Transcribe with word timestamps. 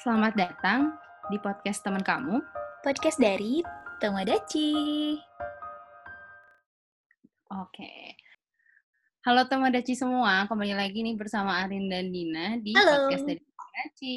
Selamat 0.00 0.32
datang 0.32 0.96
di 1.28 1.36
podcast 1.36 1.84
teman 1.84 2.00
kamu. 2.00 2.40
Podcast 2.80 3.20
dari 3.20 3.60
Tomodachi. 4.00 4.72
Oke. 7.52 8.16
Halo 9.20 9.44
Tomodachi 9.44 9.92
semua, 9.92 10.48
kembali 10.48 10.72
lagi 10.72 11.04
nih 11.04 11.20
bersama 11.20 11.60
Arin 11.60 11.92
dan 11.92 12.08
Dina 12.08 12.56
di 12.56 12.72
Halo. 12.72 13.12
podcast 13.12 13.24
dari 13.28 13.40
Tomodachi. 13.44 14.16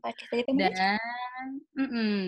Podcast 0.00 0.30
dari 0.32 0.42
Tomodachi. 0.48 0.78
Dan, 0.80 1.48
mm-mm. 1.76 2.20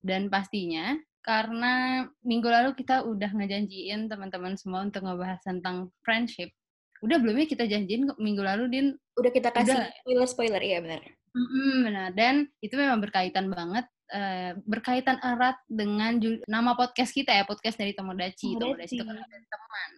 dan 0.00 0.22
pastinya 0.32 0.96
karena 1.20 2.06
minggu 2.24 2.48
lalu 2.48 2.72
kita 2.72 3.04
udah 3.04 3.28
ngejanjiin 3.36 4.08
teman-teman 4.08 4.56
semua 4.56 4.88
untuk 4.88 5.04
ngebahas 5.04 5.44
tentang 5.44 5.92
friendship. 6.00 6.48
Udah 7.04 7.20
belum 7.20 7.44
ya 7.44 7.46
kita 7.46 7.68
janjiin 7.68 8.08
minggu 8.16 8.42
lalu, 8.42 8.64
Din? 8.72 8.86
Udah 9.20 9.30
kita 9.30 9.52
kasih 9.52 9.76
Udah. 9.76 9.92
spoiler-spoiler, 10.02 10.62
iya 10.64 10.80
benar. 10.80 11.17
Mm-mm, 11.38 11.86
benar. 11.86 12.10
Dan 12.18 12.50
itu 12.58 12.74
memang 12.74 12.98
berkaitan 12.98 13.46
banget, 13.46 13.86
eh, 14.10 14.58
berkaitan 14.66 15.22
erat 15.22 15.62
dengan 15.70 16.18
nama 16.50 16.74
podcast 16.74 17.14
kita 17.14 17.30
ya, 17.30 17.46
podcast 17.46 17.78
dari 17.78 17.94
Tomodachi. 17.94 18.58
Tomodachi 18.58 18.98
itu 18.98 19.04
kan 19.06 19.22
teman, 19.22 19.90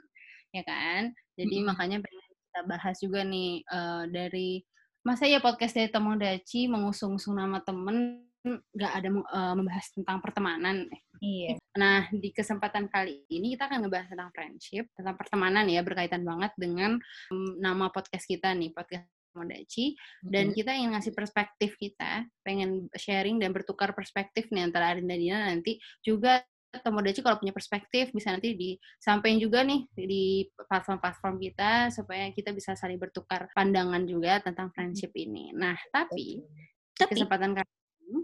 ya 0.53 0.63
kan? 0.69 1.03
Jadi 1.41 1.57
Mm-mm. 1.65 1.69
makanya 1.73 1.99
pengen 2.05 2.29
kita 2.29 2.61
bahas 2.69 2.97
juga 3.01 3.21
nih 3.25 3.65
eh, 3.65 4.05
dari 4.13 4.61
masa 5.01 5.25
ya 5.25 5.41
podcast 5.41 5.73
dari 5.73 5.89
Tomodachi 5.89 6.69
mengusung-usung 6.69 7.41
nama 7.41 7.65
temen 7.65 8.29
nggak 8.45 8.93
ada 9.01 9.09
eh, 9.09 9.55
membahas 9.57 9.87
tentang 9.97 10.21
pertemanan. 10.21 10.89
Iya. 11.21 11.61
Nah, 11.77 12.09
di 12.09 12.33
kesempatan 12.33 12.89
kali 12.89 13.29
ini 13.29 13.53
kita 13.53 13.69
akan 13.69 13.85
ngebahas 13.85 14.09
tentang 14.09 14.33
friendship, 14.33 14.89
tentang 14.97 15.17
pertemanan 15.21 15.69
ya, 15.69 15.85
berkaitan 15.85 16.25
banget 16.25 16.53
dengan 16.57 16.97
mm, 17.29 17.61
nama 17.61 17.93
podcast 17.93 18.25
kita 18.25 18.57
nih, 18.57 18.73
podcast 18.73 19.20
Tomodachi 19.31 19.95
dan 20.27 20.51
kita 20.51 20.75
ingin 20.75 20.93
ngasih 20.93 21.15
perspektif 21.15 21.79
kita, 21.79 22.27
pengen 22.43 22.91
sharing 22.99 23.39
dan 23.39 23.55
bertukar 23.55 23.95
perspektif 23.95 24.51
nih 24.51 24.67
antara 24.67 24.91
Arin 24.93 25.07
dan 25.07 25.19
Dina 25.19 25.39
nanti 25.47 25.79
juga 26.03 26.43
Tomodachi 26.71 27.27
kalau 27.27 27.35
punya 27.43 27.51
perspektif 27.51 28.15
bisa 28.15 28.31
nanti 28.31 28.55
disampaikan 28.55 29.43
juga 29.43 29.67
nih 29.67 29.91
di 29.91 30.47
platform-platform 30.55 31.43
kita 31.43 31.91
supaya 31.91 32.31
kita 32.31 32.55
bisa 32.55 32.79
saling 32.79 32.95
bertukar 32.95 33.51
pandangan 33.51 34.07
juga 34.07 34.39
tentang 34.39 34.71
friendship 34.71 35.11
ini. 35.19 35.51
Nah, 35.51 35.75
tapi 35.91 36.39
Tapi 36.95 37.11
kesempatan 37.11 37.59
kali 37.59 37.71
ini 38.07 38.23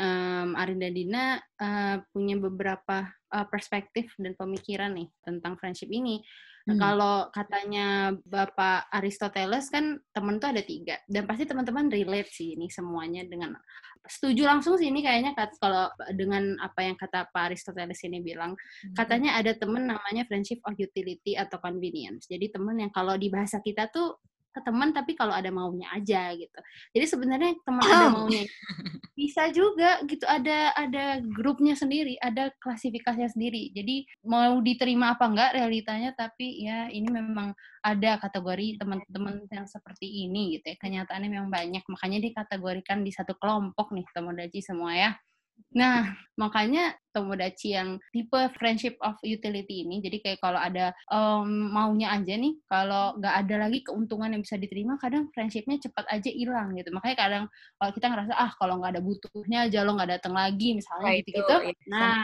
em, 0.00 0.56
Arin 0.56 0.80
dan 0.80 0.92
Dina 0.96 1.24
eh, 1.36 1.96
punya 2.08 2.40
beberapa 2.40 3.12
eh, 3.12 3.46
perspektif 3.52 4.16
dan 4.16 4.32
pemikiran 4.40 4.96
nih 4.96 5.12
tentang 5.20 5.60
friendship 5.60 5.92
ini. 5.92 6.24
Hmm. 6.62 6.78
Kalau 6.78 7.26
katanya 7.34 8.14
Bapak 8.22 8.86
Aristoteles 8.94 9.66
kan 9.66 9.98
temen 10.14 10.38
tuh 10.38 10.54
ada 10.54 10.62
tiga 10.62 11.02
dan 11.10 11.26
pasti 11.26 11.42
teman-teman 11.42 11.90
relate 11.90 12.30
sih 12.30 12.54
ini 12.54 12.70
semuanya 12.70 13.26
dengan 13.26 13.58
setuju 14.02 14.46
langsung 14.50 14.74
sih 14.78 14.90
ini 14.90 15.02
kayaknya 15.02 15.34
kalau 15.62 15.86
dengan 16.14 16.58
apa 16.58 16.86
yang 16.86 16.98
kata 16.98 17.30
Pak 17.30 17.42
Aristoteles 17.50 18.02
ini 18.02 18.18
bilang 18.22 18.54
katanya 18.98 19.38
ada 19.38 19.54
temen 19.54 19.86
namanya 19.86 20.26
friendship 20.26 20.58
of 20.66 20.74
utility 20.78 21.38
atau 21.38 21.58
convenience. 21.58 22.26
Jadi 22.30 22.50
temen 22.50 22.78
yang 22.78 22.90
kalau 22.94 23.14
di 23.14 23.30
bahasa 23.30 23.62
kita 23.62 23.90
tuh 23.90 24.18
ke 24.52 24.60
teman 24.60 24.92
tapi 24.92 25.16
kalau 25.16 25.32
ada 25.32 25.48
maunya 25.48 25.88
aja 25.90 26.36
gitu. 26.36 26.58
Jadi 26.92 27.06
sebenarnya 27.08 27.52
teman 27.64 27.82
ada 27.82 28.06
maunya 28.12 28.44
bisa 29.18 29.48
juga 29.52 30.00
gitu 30.04 30.24
ada 30.28 30.76
ada 30.76 31.18
grupnya 31.24 31.72
sendiri, 31.72 32.20
ada 32.20 32.52
klasifikasinya 32.60 33.32
sendiri. 33.32 33.72
Jadi 33.72 34.04
mau 34.28 34.60
diterima 34.60 35.16
apa 35.16 35.24
enggak 35.26 35.50
realitanya 35.56 36.12
tapi 36.12 36.64
ya 36.64 36.92
ini 36.92 37.08
memang 37.08 37.56
ada 37.82 38.20
kategori 38.22 38.78
teman-teman 38.78 39.42
yang 39.50 39.66
seperti 39.66 40.28
ini 40.28 40.60
gitu 40.60 40.70
ya. 40.72 40.76
Kenyataannya 40.78 41.28
memang 41.32 41.50
banyak, 41.50 41.82
makanya 41.90 42.22
dikategorikan 42.22 43.02
di 43.02 43.10
satu 43.10 43.34
kelompok 43.40 43.90
nih 43.90 44.06
Tomodachi 44.14 44.62
semua 44.62 44.94
ya. 44.94 45.10
Nah, 45.72 46.12
makanya 46.36 46.92
Tomodachi 47.16 47.72
yang 47.76 47.96
tipe 48.12 48.36
friendship 48.56 48.96
of 49.00 49.16
utility 49.24 49.84
ini, 49.84 50.04
jadi 50.04 50.20
kayak 50.20 50.40
kalau 50.44 50.60
ada 50.60 50.92
em, 51.08 51.48
maunya 51.72 52.12
aja 52.12 52.36
nih, 52.36 52.56
kalau 52.68 53.16
nggak 53.16 53.34
ada 53.44 53.54
lagi 53.68 53.80
keuntungan 53.84 54.32
yang 54.32 54.44
bisa 54.44 54.60
diterima, 54.60 55.00
kadang 55.00 55.32
friendshipnya 55.32 55.80
cepat 55.80 56.04
aja 56.12 56.28
hilang 56.28 56.76
gitu. 56.76 56.92
Makanya 56.92 57.16
kadang 57.16 57.44
kalau 57.80 57.92
kita 57.96 58.06
ngerasa, 58.12 58.32
ah 58.36 58.52
kalau 58.60 58.80
nggak 58.80 58.92
ada 58.96 59.02
butuhnya 59.04 59.58
aja 59.68 59.78
lo 59.84 59.96
nggak 59.96 60.12
datang 60.20 60.34
lagi, 60.36 60.76
misalnya 60.76 61.10
itu, 61.16 61.32
gitu-gitu. 61.32 61.56
iya, 61.68 61.72
Nah, 61.88 62.20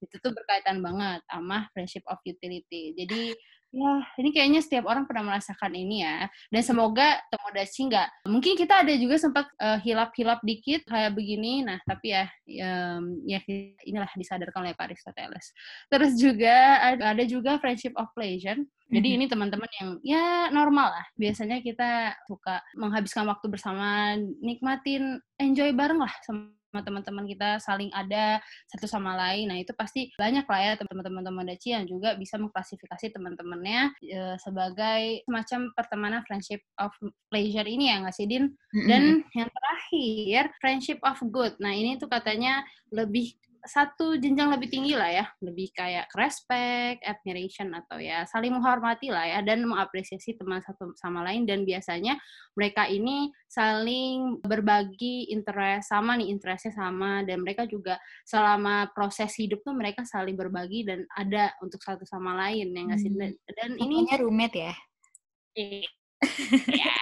itu 0.00 0.16
tuh 0.20 0.32
berkaitan 0.32 0.80
banget 0.84 1.20
sama 1.28 1.68
friendship 1.72 2.04
of 2.08 2.20
utility. 2.24 2.92
Jadi, 2.96 3.32
ya 3.74 3.92
ini 4.18 4.30
kayaknya 4.34 4.60
setiap 4.64 4.86
orang 4.88 5.04
pernah 5.06 5.34
merasakan 5.34 5.72
ini 5.74 6.02
ya. 6.06 6.26
Dan 6.50 6.62
semoga 6.64 7.20
Tomodachi 7.28 7.86
nggak, 7.92 8.08
mungkin 8.30 8.54
kita 8.56 8.82
ada 8.86 8.94
juga 8.96 9.16
sempat 9.20 9.46
eh, 9.60 9.78
hilap-hilap 9.84 10.40
dikit 10.40 10.88
kayak 10.88 11.12
begini. 11.14 11.60
Nah, 11.66 11.78
tapi 11.84 12.14
ya, 12.16 12.24
em, 12.48 13.20
ya 13.28 13.38
inilah 13.84 14.10
disadarkan 14.16 14.64
oleh 14.64 14.74
Pak 14.74 14.90
Aristoteles. 14.90 15.52
Terus 15.92 16.12
juga 16.16 16.80
ada 16.80 17.12
ada 17.12 17.24
juga 17.28 17.60
friendship 17.60 17.92
of 18.00 18.08
pleasure. 18.16 18.56
Jadi 18.86 19.08
Mhm. 19.12 19.16
ini 19.18 19.24
teman-teman 19.26 19.70
yang 19.82 19.90
ya 20.06 20.24
normal 20.54 20.94
lah. 20.94 21.06
Biasanya 21.18 21.58
kita 21.60 22.14
suka 22.30 22.62
menghabiskan 22.78 23.26
waktu 23.26 23.50
bersama, 23.50 24.14
nikmatin, 24.40 25.18
enjoy 25.42 25.74
bareng 25.74 25.98
lah 26.00 26.14
sama 26.24 26.54
teman-teman 26.72 27.24
kita 27.24 27.62
saling 27.62 27.90
ada 27.94 28.40
satu 28.70 28.86
sama 28.88 29.14
lain. 29.14 29.50
Nah, 29.50 29.58
itu 29.60 29.70
pasti 29.76 30.10
banyak 30.16 30.44
lah 30.46 30.60
ya 30.60 30.72
teman-teman 30.80 31.22
Tomodachi 31.22 31.72
yang 31.72 31.84
juga 31.86 32.14
bisa 32.18 32.36
mengklasifikasi 32.36 33.12
teman-temannya 33.14 33.94
eh, 34.04 34.36
sebagai 34.40 35.22
semacam 35.26 35.60
pertemanan 35.76 36.20
friendship 36.26 36.60
of 36.80 36.92
pleasure 37.30 37.66
ini 37.66 37.90
ya 37.92 38.02
nggak 38.02 38.16
sih, 38.16 38.26
Din? 38.26 38.52
Dan 38.86 39.24
yang 39.32 39.50
terakhir, 39.50 40.42
friendship 40.60 40.98
of 41.02 41.18
good. 41.30 41.54
Nah, 41.62 41.72
ini 41.72 41.96
tuh 41.96 42.10
katanya 42.10 42.62
lebih 42.92 43.34
satu 43.66 44.16
jenjang 44.16 44.48
lebih 44.54 44.70
tinggi 44.70 44.94
lah 44.94 45.10
ya, 45.10 45.24
lebih 45.42 45.74
kayak 45.74 46.08
respect, 46.14 47.02
admiration 47.02 47.74
atau 47.74 47.98
ya 47.98 48.24
saling 48.24 48.54
menghormati 48.54 49.10
lah 49.10 49.26
ya 49.26 49.38
dan 49.42 49.66
mengapresiasi 49.66 50.38
teman 50.38 50.62
satu 50.62 50.94
sama 50.96 51.26
lain. 51.26 51.44
Dan 51.44 51.66
biasanya 51.66 52.16
mereka 52.54 52.86
ini 52.86 53.28
saling 53.50 54.40
berbagi 54.40 55.28
interest 55.34 55.90
sama 55.90 56.14
nih 56.16 56.30
interestnya 56.30 56.72
sama. 56.72 57.26
Dan 57.26 57.42
mereka 57.42 57.66
juga 57.66 57.98
selama 58.24 58.88
proses 58.94 59.34
hidup 59.36 59.60
tuh 59.66 59.74
mereka 59.74 60.06
saling 60.06 60.38
berbagi 60.38 60.86
dan 60.86 61.04
ada 61.12 61.52
untuk 61.60 61.82
satu 61.82 62.06
sama 62.06 62.32
lain 62.38 62.72
ya 62.72 62.80
nggak 62.86 63.00
sih? 63.02 63.10
Hmm. 63.10 63.20
dan, 63.20 63.30
dan 63.52 63.70
ini 63.82 64.06
roommate 64.16 64.56
ya. 64.56 64.74
Ya. 66.70 66.96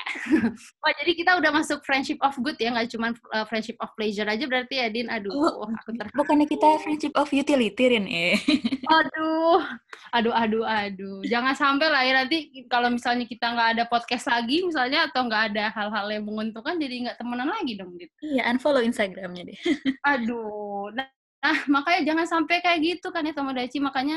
Wah, 0.82 0.92
jadi 0.98 1.12
kita 1.14 1.38
udah 1.38 1.50
masuk 1.54 1.84
friendship 1.86 2.18
of 2.24 2.34
good 2.42 2.58
ya, 2.58 2.74
nggak 2.74 2.90
cuma 2.90 3.14
uh, 3.30 3.44
friendship 3.46 3.78
of 3.78 3.92
pleasure 3.94 4.26
aja 4.26 4.44
berarti 4.48 4.74
ya, 4.80 4.88
Din. 4.90 5.06
Aduh, 5.06 5.32
Oh, 5.32 5.68
aku 5.70 5.94
ter... 5.94 6.08
Bukannya 6.16 6.46
kita 6.48 6.80
friendship 6.82 7.14
of 7.14 7.28
utility, 7.30 7.84
Rin, 7.84 8.06
eh. 8.08 8.34
Aduh, 9.00 9.64
aduh, 10.12 10.34
aduh, 10.34 10.64
aduh. 10.64 11.18
Jangan 11.24 11.56
sampai 11.56 11.88
lah 11.88 12.02
ya 12.04 12.12
nanti 12.20 12.52
kalau 12.68 12.92
misalnya 12.92 13.24
kita 13.24 13.56
nggak 13.56 13.68
ada 13.78 13.84
podcast 13.88 14.28
lagi 14.28 14.60
misalnya 14.60 15.08
atau 15.08 15.24
nggak 15.24 15.42
ada 15.54 15.72
hal-hal 15.72 16.06
yang 16.12 16.24
menguntungkan 16.28 16.76
jadi 16.76 17.08
nggak 17.08 17.16
temenan 17.16 17.48
lagi 17.48 17.80
dong, 17.80 17.96
gitu. 17.96 18.12
Iya, 18.20 18.44
unfollow 18.52 18.84
Instagramnya 18.84 19.48
deh. 19.48 19.58
Aduh, 20.12 20.92
nah, 20.92 21.08
nah, 21.44 21.58
makanya 21.68 22.00
jangan 22.08 22.26
sampai 22.26 22.64
kayak 22.64 22.80
gitu 22.80 23.12
kan 23.12 23.28
ya 23.28 23.36
Tomodachi. 23.36 23.78
Makanya 23.84 24.16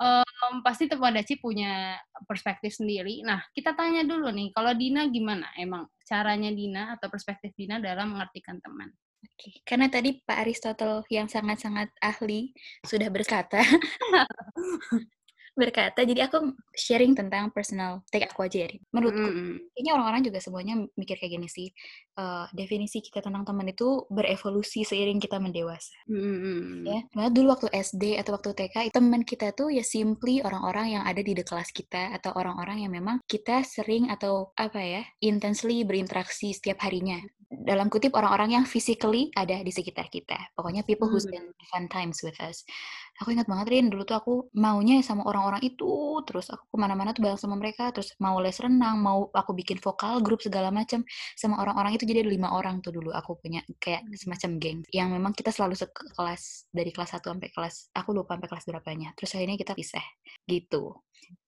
em, 0.00 0.56
pasti 0.64 0.88
Tomodachi 0.88 1.36
punya 1.38 2.00
perspektif 2.24 2.72
sendiri. 2.74 3.20
Nah, 3.22 3.44
kita 3.52 3.76
tanya 3.76 4.02
dulu 4.02 4.32
nih, 4.32 4.50
kalau 4.56 4.72
Dina 4.72 5.06
gimana 5.12 5.52
emang 5.60 5.86
caranya 6.08 6.50
Dina 6.50 6.96
atau 6.96 7.12
perspektif 7.12 7.52
Dina 7.54 7.78
dalam 7.78 8.16
mengartikan 8.16 8.58
teman? 8.58 8.90
Oke, 9.22 9.62
Karena 9.62 9.86
tadi 9.86 10.18
Pak 10.18 10.38
Aristotle 10.42 11.06
yang 11.06 11.30
sangat-sangat 11.30 11.94
ahli 12.02 12.50
sudah 12.82 13.06
berkata, 13.06 13.62
berkata, 15.52 16.00
jadi 16.02 16.28
aku 16.28 16.56
sharing 16.72 17.12
tentang 17.12 17.52
personal 17.52 18.00
take 18.08 18.24
aku 18.24 18.48
aja 18.48 18.64
ya. 18.64 18.68
Menurutku, 18.88 19.20
Mm-mm. 19.20 19.52
kayaknya 19.76 19.92
orang-orang 19.96 20.22
juga 20.24 20.38
semuanya 20.40 20.74
mikir 20.96 21.20
kayak 21.20 21.32
gini 21.36 21.48
sih. 21.48 21.68
Eh, 22.12 22.46
definisi 22.56 23.00
kita 23.04 23.24
tentang 23.24 23.44
teman 23.44 23.68
itu 23.68 24.04
berevolusi 24.08 24.84
seiring 24.84 25.20
kita 25.20 25.36
mendewasa. 25.40 25.96
Mm-mm. 26.08 26.84
Ya, 26.88 27.04
karena 27.12 27.28
dulu 27.28 27.46
waktu 27.52 27.68
SD 27.72 28.20
atau 28.20 28.36
waktu 28.36 28.50
TK, 28.56 28.76
teman 28.92 29.24
kita 29.24 29.52
tuh 29.52 29.68
ya 29.68 29.84
simply 29.84 30.40
orang-orang 30.40 31.00
yang 31.00 31.04
ada 31.04 31.20
di 31.20 31.32
the 31.36 31.44
kelas 31.44 31.68
kita 31.72 32.16
atau 32.16 32.32
orang-orang 32.32 32.84
yang 32.84 32.92
memang 32.92 33.20
kita 33.28 33.64
sering 33.64 34.08
atau 34.08 34.52
apa 34.56 34.80
ya, 34.80 35.02
intensely 35.20 35.84
berinteraksi 35.84 36.56
setiap 36.56 36.80
harinya. 36.84 37.20
Dalam 37.52 37.92
kutip 37.92 38.16
orang-orang 38.16 38.56
yang 38.56 38.64
physically 38.64 39.28
ada 39.36 39.60
di 39.60 39.68
sekitar 39.68 40.08
kita. 40.08 40.40
Pokoknya 40.56 40.88
people 40.88 41.12
who 41.12 41.20
Hmm. 41.20 41.28
spend 41.28 41.46
fun 41.68 41.84
times 41.92 42.24
with 42.24 42.40
us. 42.40 42.64
Aku 43.20 43.28
ingat 43.28 43.44
banget 43.44 43.68
Rin, 43.68 43.92
dulu 43.92 44.08
tuh 44.08 44.16
aku 44.16 44.32
maunya 44.56 45.04
sama 45.04 45.28
orang-orang 45.28 45.60
itu, 45.60 46.16
terus 46.24 46.48
aku 46.48 46.64
ke 46.72 46.76
mana-mana 46.80 47.12
tuh 47.12 47.20
bareng 47.20 47.36
sama 47.36 47.60
mereka, 47.60 47.92
terus 47.92 48.16
mau 48.24 48.40
les 48.40 48.56
renang, 48.56 48.96
mau 49.04 49.28
aku 49.36 49.52
bikin 49.52 49.76
vokal 49.84 50.24
grup 50.24 50.40
segala 50.40 50.72
macam 50.72 51.04
sama 51.36 51.60
orang-orang 51.60 51.92
itu 51.92 52.08
jadi 52.08 52.24
ada 52.24 52.32
lima 52.32 52.48
orang 52.56 52.80
tuh 52.80 52.88
dulu 52.96 53.12
aku 53.12 53.36
punya 53.36 53.60
kayak 53.76 54.08
semacam 54.16 54.50
geng 54.56 54.78
yang 54.90 55.12
memang 55.12 55.36
kita 55.36 55.52
selalu 55.52 55.76
sekelas 55.76 56.72
dari 56.72 56.88
kelas 56.88 57.10
1 57.20 57.28
sampai 57.36 57.50
kelas 57.52 57.74
aku 57.92 58.10
lupa 58.16 58.34
sampai 58.40 58.48
kelas 58.48 58.64
berapanya 58.68 59.08
terus 59.16 59.30
akhirnya 59.36 59.56
kita 59.60 59.72
pisah 59.76 60.04
gitu 60.48 60.96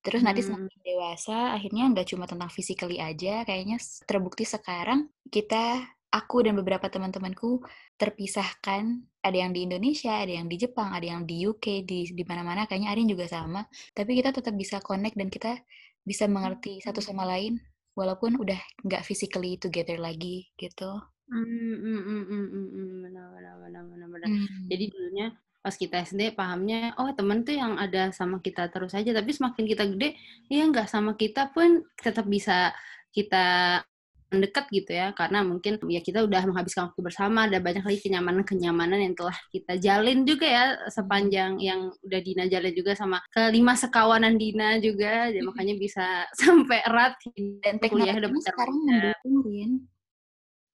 terus 0.04 0.20
nanti 0.20 0.44
Hmm. 0.44 0.56
semakin 0.56 0.80
dewasa 0.84 1.56
akhirnya 1.56 1.84
nggak 1.92 2.06
cuma 2.12 2.24
tentang 2.28 2.50
physically 2.52 2.98
aja 3.00 3.42
kayaknya 3.48 3.80
terbukti 4.04 4.44
sekarang 4.44 5.08
kita 5.32 5.84
aku 6.14 6.46
dan 6.46 6.54
beberapa 6.54 6.86
teman-temanku 6.86 7.66
terpisahkan. 7.98 9.02
Ada 9.18 9.36
yang 9.42 9.50
di 9.50 9.66
Indonesia, 9.66 10.14
ada 10.14 10.30
yang 10.30 10.46
di 10.46 10.56
Jepang, 10.60 10.94
ada 10.94 11.02
yang 11.02 11.26
di 11.26 11.42
UK, 11.42 11.82
di 11.82 12.06
di 12.14 12.22
mana-mana. 12.22 12.70
Kayaknya 12.70 12.94
Arin 12.94 13.08
juga 13.10 13.26
sama. 13.26 13.66
Tapi 13.90 14.14
kita 14.22 14.30
tetap 14.30 14.54
bisa 14.54 14.78
connect 14.78 15.18
dan 15.18 15.26
kita 15.26 15.58
bisa 16.06 16.30
mengerti 16.30 16.78
satu 16.78 17.02
sama 17.02 17.26
lain 17.26 17.58
walaupun 17.98 18.38
udah 18.38 18.60
nggak 18.86 19.02
physically 19.02 19.58
together 19.58 19.98
lagi 19.98 20.54
gitu. 20.54 21.02
Hmm, 21.24 21.42
hmm, 21.80 22.00
hmm, 22.04 22.22
hmm, 22.28 22.46
hmm, 22.52 22.68
hmm, 22.68 22.96
benar, 23.08 23.26
benar, 23.32 23.54
benar, 23.64 23.82
benar, 23.88 24.08
benar. 24.12 24.28
Hmm. 24.28 24.68
Jadi 24.68 24.84
dulunya 24.92 25.26
pas 25.64 25.72
kita 25.72 26.04
SD 26.04 26.36
pahamnya, 26.36 26.92
oh 27.00 27.08
temen 27.16 27.40
tuh 27.40 27.56
yang 27.56 27.80
ada 27.80 28.12
sama 28.12 28.44
kita 28.44 28.68
terus 28.68 28.92
aja. 28.92 29.16
Tapi 29.16 29.32
semakin 29.32 29.64
kita 29.64 29.88
gede, 29.88 30.12
ya 30.52 30.68
nggak 30.68 30.92
sama 30.92 31.16
kita 31.16 31.48
pun 31.56 31.80
tetap 31.96 32.28
bisa 32.28 32.76
kita 33.16 33.80
mendekat 34.28 34.68
gitu 34.68 34.92
ya. 34.92 35.16
Karena 35.16 35.40
mungkin 35.40 35.80
ya 35.88 36.04
kita 36.04 36.20
udah 36.20 36.44
menghabiskan 36.44 36.92
waktu 36.92 37.00
bersama, 37.00 37.48
ada 37.48 37.64
banyak 37.64 37.80
lagi 37.80 38.00
kenyamanan-kenyamanan 38.04 39.00
yang 39.08 39.14
telah 39.16 39.32
kita 39.48 39.80
jalin 39.80 40.28
juga 40.28 40.44
ya 40.44 40.64
sepanjang 40.92 41.56
yang 41.56 41.88
udah 42.04 42.20
Dina 42.20 42.44
jalin 42.44 42.74
juga 42.76 42.92
sama 42.92 43.24
kelima 43.32 43.72
sekawanan 43.72 44.36
Dina 44.36 44.76
juga. 44.84 45.32
Jadi 45.32 45.40
makanya 45.48 45.74
bisa 45.80 46.06
sampai 46.44 46.84
erat 46.84 47.16
Dan 47.64 47.80
kuliah 47.80 48.20
udah 48.20 48.28
sekarang 48.36 48.76
mendukung. 48.84 49.88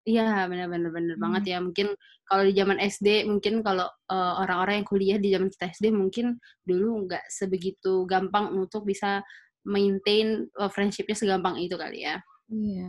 Iya, 0.07 0.47
benar 0.47 0.67
benar 0.71 0.91
benar 0.95 1.15
banget 1.19 1.43
Hmm. 1.43 1.51
ya. 1.51 1.57
Mungkin 1.59 1.87
kalau 2.27 2.43
di 2.47 2.53
zaman 2.55 2.77
SD, 2.79 3.07
mungkin 3.27 3.53
kalau 3.59 3.87
eh, 4.07 4.33
orang-orang 4.43 4.75
yang 4.83 4.87
kuliah 4.87 5.17
di 5.19 5.29
zaman 5.35 5.49
kita 5.51 5.65
SD 5.75 5.85
mungkin 5.91 6.39
dulu 6.63 7.07
nggak 7.07 7.27
sebegitu 7.27 8.07
gampang 8.07 8.55
untuk 8.55 8.87
bisa 8.87 9.19
maintain 9.67 10.47
eh, 10.47 10.69
friendship-nya 10.71 11.15
segampang 11.19 11.59
itu 11.59 11.75
kali 11.75 12.07
ya. 12.07 12.15
Iya, 12.47 12.87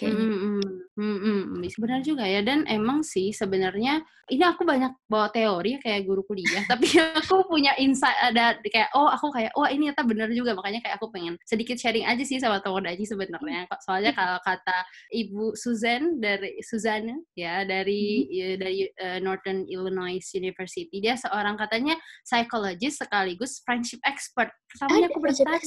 Mm, 0.00 0.08
kayaknya. 0.08 0.26
mm, 0.32 0.60
mm, 0.96 1.16
mm, 1.20 1.42
mm. 1.60 1.76
Benar 1.76 2.00
juga 2.00 2.24
ya. 2.24 2.40
Dan 2.40 2.64
emang 2.64 3.04
sih 3.04 3.36
sebenarnya 3.36 4.00
ini 4.30 4.44
aku 4.46 4.64
banyak 4.64 4.94
bawa 5.10 5.28
teori 5.28 5.76
kayak 5.82 6.06
guru 6.08 6.24
kuliah, 6.24 6.64
tapi 6.72 6.86
aku 6.96 7.44
punya 7.50 7.74
insight 7.76 8.16
ada 8.22 8.56
kayak 8.62 8.88
oh 8.96 9.10
aku 9.10 9.28
kayak 9.34 9.52
wah 9.58 9.68
ini 9.68 9.90
ternyata 9.90 10.06
benar 10.06 10.30
juga 10.30 10.54
makanya 10.54 10.86
kayak 10.86 11.02
aku 11.02 11.10
pengen 11.10 11.34
sedikit 11.42 11.74
sharing 11.74 12.06
aja 12.06 12.22
sih 12.22 12.38
sama 12.38 12.62
Daji 12.62 13.02
sebenarnya. 13.02 13.66
Kok 13.66 13.80
Soalnya 13.82 14.14
kalau 14.14 14.38
kata 14.46 14.78
Ibu 15.10 15.58
Susan 15.58 16.22
dari 16.22 16.62
Suzanne 16.62 17.26
ya 17.34 17.66
dari 17.66 18.30
ya, 18.30 18.54
dari 18.54 18.86
eh, 18.86 19.18
Northern 19.18 19.66
Illinois 19.66 20.22
University 20.38 21.02
dia 21.02 21.18
seorang 21.18 21.58
katanya 21.58 21.98
psychologist 22.22 23.02
sekaligus 23.02 23.58
friendship 23.66 23.98
expert. 24.06 24.54
Pertamanya 24.70 25.10
aku 25.10 25.18
bertanya. 25.18 25.58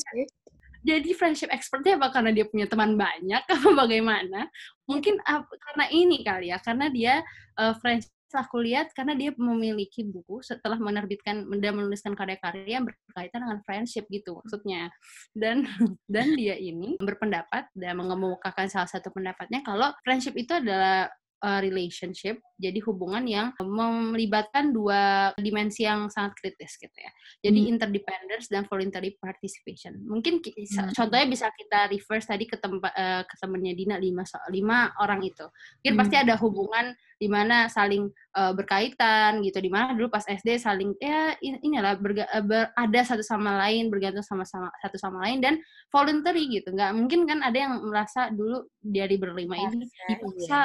Jadi 0.83 1.09
friendship 1.15 1.49
expertnya 1.49 1.95
apa? 1.95 2.11
Karena 2.11 2.35
dia 2.35 2.45
punya 2.45 2.67
teman 2.67 2.99
banyak 2.99 3.43
apa 3.55 3.69
bagaimana? 3.73 4.51
Mungkin 4.85 5.17
karena 5.23 5.85
ini 5.89 6.21
kali 6.21 6.51
ya 6.51 6.59
karena 6.59 6.91
dia 6.91 7.23
uh, 7.57 7.73
friendship 7.79 8.11
setelah 8.33 8.49
aku 8.49 8.65
lihat 8.65 8.89
karena 8.97 9.13
dia 9.13 9.29
memiliki 9.37 10.01
buku 10.09 10.41
setelah 10.41 10.81
menerbitkan 10.81 11.45
dan 11.61 11.77
menuliskan 11.77 12.17
karya-karya 12.17 12.81
yang 12.81 12.85
berkaitan 12.89 13.45
dengan 13.45 13.61
friendship 13.61 14.09
gitu 14.09 14.41
maksudnya. 14.41 14.89
Dan 15.37 15.61
dan 16.13 16.33
dia 16.33 16.57
ini 16.57 16.97
berpendapat 16.97 17.69
dan 17.77 17.93
mengemukakan 17.93 18.65
salah 18.73 18.89
satu 18.89 19.13
pendapatnya 19.13 19.61
kalau 19.61 19.93
friendship 20.01 20.33
itu 20.33 20.49
adalah 20.49 21.13
uh, 21.43 21.59
relationship 21.59 22.39
jadi 22.55 22.79
hubungan 22.87 23.27
yang 23.27 23.51
melibatkan 23.59 24.71
dua 24.71 25.31
dimensi 25.35 25.83
yang 25.83 26.07
sangat 26.07 26.39
kritis 26.39 26.79
gitu 26.79 26.95
ya 26.95 27.11
jadi 27.43 27.59
Hmm. 27.59 27.71
interdependence 27.75 28.47
dan 28.47 28.63
voluntary 28.65 29.19
participation. 29.19 29.99
Mungkin 30.07 30.39
Hmm. 30.39 30.95
contohnya 30.95 31.27
bisa 31.27 31.51
kita 31.51 31.91
reverse 31.91 32.23
tadi 32.23 32.47
ke 32.47 32.55
tempat 32.55 32.91
eh, 32.95 33.23
ke 33.27 33.35
temennya 33.35 33.75
Dina 33.75 33.95
lima 33.99 34.23
so- 34.23 34.39
lima 34.47 34.95
orang 35.03 35.19
itu. 35.27 35.43
Mungkin 35.83 35.91
Hmm. 35.91 35.99
pasti 35.99 36.15
ada 36.15 36.39
hubungan 36.39 36.95
di 37.19 37.27
mana 37.27 37.67
saling 37.67 38.07
eh, 38.33 38.49
berkaitan 38.49 39.43
gitu. 39.45 39.59
Di 39.59 39.69
mana 39.69 39.93
dulu 39.93 40.09
pas 40.09 40.23
SD 40.25 40.57
saling 40.57 40.95
ya 40.97 41.35
in- 41.37 41.61
inilah 41.61 41.99
berga- 41.99 42.31
eh, 42.31 42.41
ber- 42.41 42.71
ada 42.73 42.99
satu 43.03 43.21
sama 43.21 43.59
lain 43.61 43.91
bergantung 43.91 44.23
sama 44.25 44.41
sama 44.41 44.71
satu 44.81 44.97
sama 44.97 45.21
lain 45.27 45.37
dan 45.37 45.59
voluntary 45.91 46.47
gitu. 46.49 46.71
Nggak 46.73 46.91
mungkin 46.95 47.27
kan 47.27 47.43
ada 47.43 47.53
yang 47.59 47.73
merasa 47.83 48.31
dulu 48.31 48.65
dari 48.81 49.19
berlima 49.19 49.53
ini 49.59 49.85
Dipaksa, 49.85 50.07
dipaksa. 50.09 50.61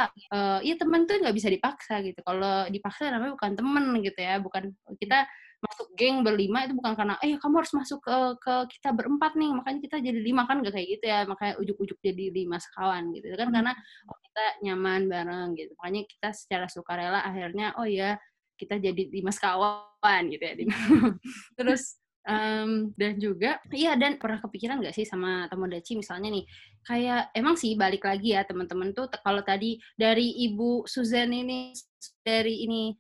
Iya 0.69 0.77
teman 0.77 1.09
tuh 1.09 1.17
nggak 1.17 1.37
bisa 1.39 1.49
dipaksa 1.49 2.05
gitu. 2.05 2.21
Kalau 2.21 2.69
dipaksa 2.69 3.09
namanya 3.09 3.33
bukan 3.41 3.53
temen 3.57 3.85
gitu 4.05 4.21
ya. 4.21 4.37
Bukan 4.37 4.77
kita 5.01 5.25
masuk 5.65 5.89
geng 5.97 6.21
berlima 6.23 6.69
itu 6.69 6.77
bukan 6.77 6.93
karena 6.95 7.17
eh 7.25 7.35
kamu 7.41 7.65
harus 7.65 7.73
masuk 7.75 7.99
ke 8.05 8.17
ke 8.45 8.55
kita 8.79 8.95
berempat 8.95 9.35
nih 9.35 9.51
makanya 9.51 9.81
kita 9.91 9.97
jadi 9.99 10.21
lima 10.23 10.47
kan 10.47 10.63
gak 10.63 10.71
kayak 10.71 10.87
gitu 10.87 11.05
ya 11.11 11.27
makanya 11.27 11.55
ujuk-ujuk 11.59 11.99
jadi 12.05 12.25
lima 12.37 12.61
sekawan 12.61 13.11
gitu. 13.17 13.33
Kan 13.33 13.49
karena 13.49 13.73
oh, 14.07 14.19
kita 14.21 14.45
nyaman 14.69 15.01
bareng 15.09 15.49
gitu. 15.57 15.73
Makanya 15.81 16.03
kita 16.05 16.29
secara 16.37 16.67
sukarela 16.69 17.25
akhirnya 17.25 17.73
oh 17.81 17.89
ya 17.89 18.21
kita 18.59 18.77
jadi 18.77 19.03
lima 19.09 19.31
sekawan 19.31 20.23
gitu 20.35 20.43
ya 20.43 20.55
terus 21.59 21.97
em, 22.29 22.93
dan 22.95 23.17
juga 23.17 23.57
iya 23.73 23.97
dan 23.97 24.21
pernah 24.21 24.39
kepikiran 24.45 24.85
gak 24.85 24.95
sih 24.95 25.09
sama 25.09 25.49
Tomodachi? 25.49 25.97
Misalnya 25.97 26.29
nih 26.29 26.45
kayak 26.85 27.33
emang 27.33 27.57
sih 27.57 27.75
balik 27.75 28.05
lagi 28.05 28.37
ya 28.37 28.45
teman-teman 28.45 28.93
tuh 28.93 29.09
kalau 29.25 29.41
tadi 29.41 29.81
dari 29.97 30.45
Ibu 30.49 30.85
Susan 30.85 31.33
ini 31.33 31.73
dari 32.21 32.69
ini 32.69 32.93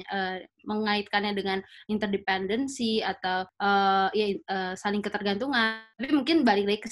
eh, 0.00 0.38
mengaitkannya 0.64 1.32
dengan 1.36 1.58
interdependency 1.92 3.04
atau 3.04 3.44
eh, 3.46 4.08
ya 4.16 4.26
eh, 4.34 4.72
saling 4.74 5.04
ketergantungan. 5.04 5.84
Tapi 6.00 6.12
mungkin 6.16 6.42
balik 6.42 6.66
lagi 6.66 6.80
ke 6.80 6.90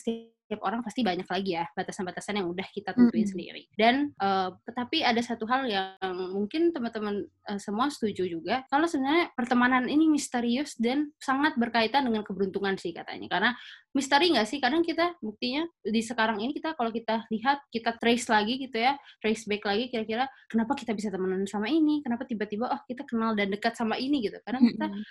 setiap 0.49 0.65
orang 0.65 0.81
pasti 0.81 1.05
banyak 1.05 1.29
lagi 1.29 1.61
ya 1.61 1.69
batasan-batasan 1.77 2.41
yang 2.41 2.49
udah 2.49 2.65
kita 2.73 2.97
tentuin 2.97 3.21
Mm-mm. 3.21 3.33
sendiri. 3.37 3.63
Dan 3.77 4.17
eh, 4.17 4.49
tetapi 4.65 5.05
ada 5.05 5.21
satu 5.21 5.45
hal 5.45 5.69
yang 5.69 6.17
mungkin 6.33 6.73
teman-teman 6.73 7.29
eh, 7.29 7.61
semua 7.61 7.93
setuju 7.93 8.25
juga 8.25 8.65
kalau 8.73 8.89
sebenarnya 8.89 9.37
pertemanan 9.37 9.85
ini 9.93 10.09
misterius 10.09 10.73
dan 10.81 11.13
sangat 11.21 11.61
berkaitan 11.61 12.09
dengan 12.09 12.25
keberuntungan 12.25 12.81
sih 12.81 12.97
katanya. 12.97 13.29
Karena 13.29 13.51
misteri 13.93 14.33
nggak 14.33 14.49
sih? 14.49 14.57
Kadang 14.57 14.81
kita 14.81 15.21
buktinya 15.21 15.69
di 15.85 16.01
sekarang 16.01 16.41
ini 16.41 16.57
kita 16.57 16.73
kalau 16.73 16.89
kita 16.89 17.29
lihat 17.29 17.61
kita 17.69 18.01
trace 18.01 18.33
lagi 18.33 18.57
gitu 18.57 18.81
ya 18.81 18.97
trace 19.21 19.45
back 19.45 19.69
lagi 19.69 19.93
kira-kira 19.93 20.25
kenapa 20.49 20.73
kita 20.73 20.97
bisa 20.97 21.13
temenan 21.13 21.45
sama 21.45 21.69
ini? 21.69 22.01
Kenapa 22.01 22.25
tiba-tiba 22.25 22.73
oh 22.73 22.81
kita 22.89 23.05
kenal 23.05 23.37
dan 23.37 23.53
dekat 23.53 23.77
sama 23.77 24.01
ini? 24.01 24.25
gitu. 24.25 24.39
Kadang 24.43 24.65
kita 24.65 24.87
Mm-mm. 24.89 25.05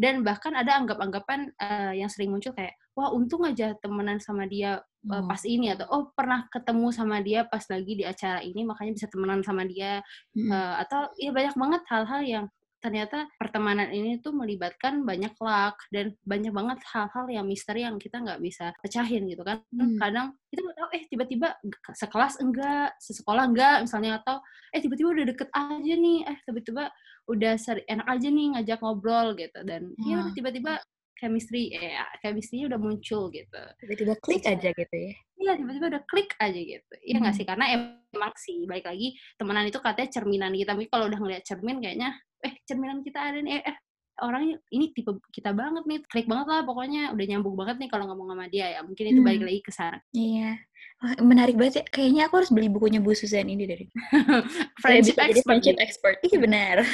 Dan 0.00 0.24
bahkan 0.24 0.56
ada 0.56 0.80
anggap-anggapan 0.80 1.52
eh, 1.60 2.00
yang 2.00 2.08
sering 2.08 2.32
muncul 2.32 2.56
kayak 2.56 2.72
wah 2.96 3.12
untung 3.12 3.44
aja 3.44 3.76
temenan 3.84 4.16
sama 4.16 4.48
dia 4.48 4.80
Oh. 5.00 5.24
pas 5.24 5.40
ini 5.48 5.72
atau 5.72 5.88
oh 5.96 6.02
pernah 6.12 6.44
ketemu 6.52 6.92
sama 6.92 7.24
dia 7.24 7.48
pas 7.48 7.64
lagi 7.72 7.96
di 7.96 8.04
acara 8.04 8.44
ini 8.44 8.68
makanya 8.68 9.00
bisa 9.00 9.08
temenan 9.08 9.40
sama 9.40 9.64
dia 9.64 10.04
Mm-mm. 10.36 10.52
Eh, 10.52 10.74
atau 10.84 11.08
ya 11.16 11.32
banyak 11.32 11.56
banget 11.56 11.82
hal-hal 11.88 12.20
yang 12.20 12.44
ternyata 12.80 13.28
pertemanan 13.36 13.92
ini 13.92 14.18
tuh 14.18 14.32
melibatkan 14.32 15.04
banyak 15.04 15.36
luck 15.36 15.76
dan 15.92 16.16
banyak 16.24 16.48
banget 16.48 16.78
hal-hal 16.88 17.26
yang 17.28 17.44
misteri 17.44 17.84
yang 17.84 18.00
kita 18.00 18.18
nggak 18.18 18.40
bisa 18.40 18.72
pecahin 18.80 19.28
gitu 19.28 19.44
kan 19.44 19.60
Hmm. 19.70 19.96
kadang 20.00 20.26
kita 20.48 20.60
nggak 20.64 20.76
tahu 20.80 20.88
eh 20.96 21.02
tiba-tiba 21.06 21.48
sekelas 21.92 22.40
enggak 22.40 22.96
sesekolah 22.98 23.44
enggak 23.46 23.76
misalnya 23.84 24.18
atau 24.24 24.40
eh 24.72 24.80
tiba-tiba 24.80 25.08
udah 25.12 25.26
deket 25.28 25.48
aja 25.52 25.94
nih 25.94 26.18
eh 26.24 26.38
tiba-tiba 26.42 26.84
udah 27.28 27.54
seri, 27.60 27.84
enak 27.86 28.08
aja 28.08 28.28
nih 28.28 28.46
ngajak 28.56 28.78
ngobrol 28.80 29.36
gitu 29.36 29.60
dan 29.62 29.92
ya 30.02 30.16
udah 30.18 30.32
Hmm. 30.32 30.36
tiba-tiba 30.36 30.72
chemistry 31.20 31.68
eh 31.76 32.00
chemistry 32.24 32.64
udah 32.64 32.80
muncul 32.80 33.28
gitu 33.28 33.60
Tiba-tiba 33.76 34.16
klik 34.24 34.40
aja 34.42 34.72
gitu 34.72 34.96
ya. 34.96 35.12
Iya 35.36 35.52
tiba-tiba 35.56 35.86
udah 35.92 36.02
klik 36.08 36.32
aja 36.36 36.56
gitu. 36.60 36.92
Iya 37.00 37.16
nggak 37.20 37.32
Hmm. 37.32 37.40
sih? 37.40 37.46
Karena 37.48 37.64
emang 37.76 38.32
sih 38.36 38.64
balik 38.64 38.88
lagi 38.88 39.12
temenan 39.36 39.68
itu 39.68 39.76
katanya 39.80 40.08
cerminan 40.08 40.52
kita. 40.52 40.72
Tapi 40.72 40.88
kalau 40.88 41.08
udah 41.08 41.20
ngeliat 41.20 41.44
cermin 41.44 41.80
kayaknya 41.80 42.16
eh 42.42 42.54
cerminan 42.64 43.04
kita 43.04 43.18
ada 43.20 43.38
nih. 43.40 43.60
Eh, 43.60 43.64
eh 43.72 43.76
orangnya 44.20 44.60
ini 44.68 44.92
tipe 44.92 45.12
kita 45.32 45.50
banget 45.56 45.84
nih. 45.88 45.98
Klik 46.08 46.28
banget 46.28 46.46
lah 46.48 46.60
pokoknya 46.64 47.12
udah 47.16 47.26
nyambung 47.30 47.56
banget 47.56 47.76
nih 47.80 47.88
kalau 47.88 48.04
ngomong 48.12 48.32
sama 48.36 48.46
dia 48.52 48.66
ya. 48.76 48.80
Mungkin 48.84 49.04
itu 49.16 49.20
balik 49.24 49.40
Hmm. 49.40 49.48
lagi 49.48 49.60
ke 49.64 49.72
sana. 49.72 49.98
Iya. 50.12 50.60
Wah, 51.00 51.16
menarik 51.24 51.56
banget 51.56 51.74
ya. 51.80 51.84
Kayaknya 51.88 52.22
aku 52.28 52.34
harus 52.44 52.50
beli 52.52 52.68
bukunya 52.68 53.00
Bu 53.00 53.16
Susan 53.16 53.48
ini 53.48 53.64
dari. 53.64 53.88
Friendship 54.84 55.16
bisa 55.16 55.24
jadi 55.24 55.32
expert. 55.32 55.46
friendship 55.48 55.76
expert. 55.80 56.16
Iya 56.28 56.38
benar. 56.40 56.76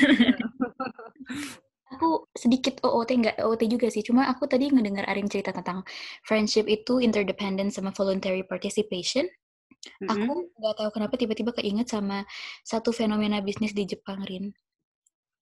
aku 1.96 2.26
sedikit 2.34 2.82
OOT 2.82 3.10
nggak 3.22 3.36
OOT 3.42 3.62
juga 3.66 3.86
sih. 3.90 4.02
Cuma 4.06 4.26
aku 4.30 4.46
tadi 4.46 4.70
ngedengar 4.70 5.06
Arin 5.10 5.26
cerita 5.30 5.50
tentang 5.54 5.82
friendship 6.22 6.66
itu 6.66 6.98
interdependent 7.02 7.74
sama 7.74 7.90
voluntary 7.94 8.42
participation. 8.46 9.26
Mm-mm. 10.02 10.10
Aku 10.10 10.32
nggak 10.54 10.74
tahu 10.82 10.90
kenapa 10.98 11.14
tiba-tiba 11.14 11.50
keinget 11.54 11.86
sama 11.86 12.26
satu 12.66 12.90
fenomena 12.90 13.38
bisnis 13.38 13.70
di 13.70 13.86
Jepang, 13.86 14.22
Rin. 14.26 14.50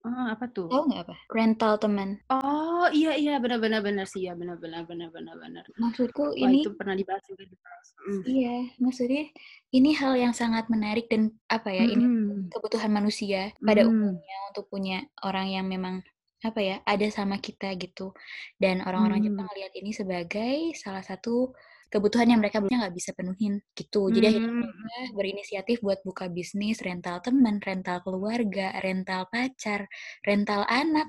Oh, 0.04 0.26
apa 0.28 0.44
tuh? 0.52 0.68
Tahu 0.68 0.92
nggak 0.92 1.02
apa? 1.08 1.16
Rental 1.32 1.80
teman. 1.80 2.20
Oh 2.28 2.84
iya 2.92 3.16
iya 3.16 3.40
benar-benar 3.40 3.80
benar 3.80 4.04
sih 4.04 4.28
ya 4.28 4.36
benar-benar 4.36 4.84
benar-benar 4.84 5.36
benar. 5.40 5.64
Maksudku 5.80 6.36
Wah 6.36 6.44
ini 6.44 6.60
itu 6.60 6.76
pernah 6.76 6.92
dibahas 6.92 7.24
juga 7.24 7.48
di. 7.48 7.56
Mm. 8.04 8.22
Iya, 8.28 8.56
maksudnya 8.84 9.24
ini 9.72 9.90
hal 9.96 10.12
yang 10.20 10.36
sangat 10.36 10.68
menarik 10.68 11.08
dan 11.08 11.32
apa 11.48 11.72
ya, 11.72 11.88
ini 11.88 12.04
Mm-mm. 12.04 12.52
kebutuhan 12.52 12.92
manusia 12.92 13.56
pada 13.64 13.80
Mm. 13.80 13.88
umumnya 13.96 14.38
untuk 14.52 14.68
punya 14.68 15.08
orang 15.24 15.48
yang 15.48 15.64
memang 15.64 16.04
apa 16.44 16.60
ya, 16.60 16.76
ada 16.84 17.08
sama 17.08 17.40
kita 17.40 17.72
gitu. 17.80 18.12
Dan 18.60 18.84
orang-orang 18.84 19.24
Mm. 19.24 19.26
Jepang 19.32 19.48
lihat 19.56 19.72
ini 19.72 19.90
sebagai 19.96 20.56
salah 20.76 21.00
satu 21.00 21.56
kebutuhan 21.92 22.28
yang 22.32 22.40
mereka 22.42 22.58
belum 22.62 22.76
nggak 22.82 22.94
bisa 22.98 23.10
penuhin 23.18 23.60
gitu. 23.78 24.10
Jadi 24.14 24.26
akhirnya 24.30 24.52
Hmm. 24.54 25.10
berinisiatif 25.16 25.76
buat 25.86 26.00
buka 26.06 26.26
bisnis, 26.32 26.78
rental 26.84 27.18
teman, 27.24 27.56
rental 27.62 27.98
keluarga, 28.04 28.72
rental 28.84 29.26
pacar, 29.32 29.88
rental 30.28 30.62
anak, 30.68 31.08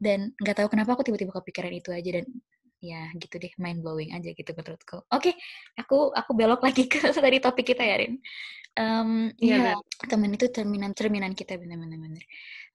dan 0.00 0.32
nggak 0.42 0.56
tahu 0.62 0.68
kenapa 0.72 0.90
aku 0.98 1.02
tiba-tiba 1.06 1.32
kepikiran 1.36 1.72
itu 1.74 1.90
aja 1.94 2.10
dan 2.22 2.26
ya 2.82 3.08
gitu 3.16 3.40
deh 3.40 3.52
mind 3.62 3.80
blowing 3.84 4.10
aja 4.16 4.30
gitu 4.36 4.50
menurutku. 4.52 5.02
Oke, 5.14 5.32
aku 5.80 6.12
aku 6.12 6.30
belok 6.38 6.60
lagi 6.66 6.84
ke 6.90 6.98
tadi 7.26 7.38
topik 7.42 7.66
kita 7.74 7.82
ya 7.86 7.96
Rin. 8.02 8.12
Um, 8.76 9.32
Iya, 9.40 9.56
ya 9.56 9.76
teman 10.10 10.32
itu 10.36 10.46
cerminan 10.52 10.92
cerminan 10.98 11.32
kita 11.36 11.56
bener-bener 11.60 11.98
bener. 12.00 12.24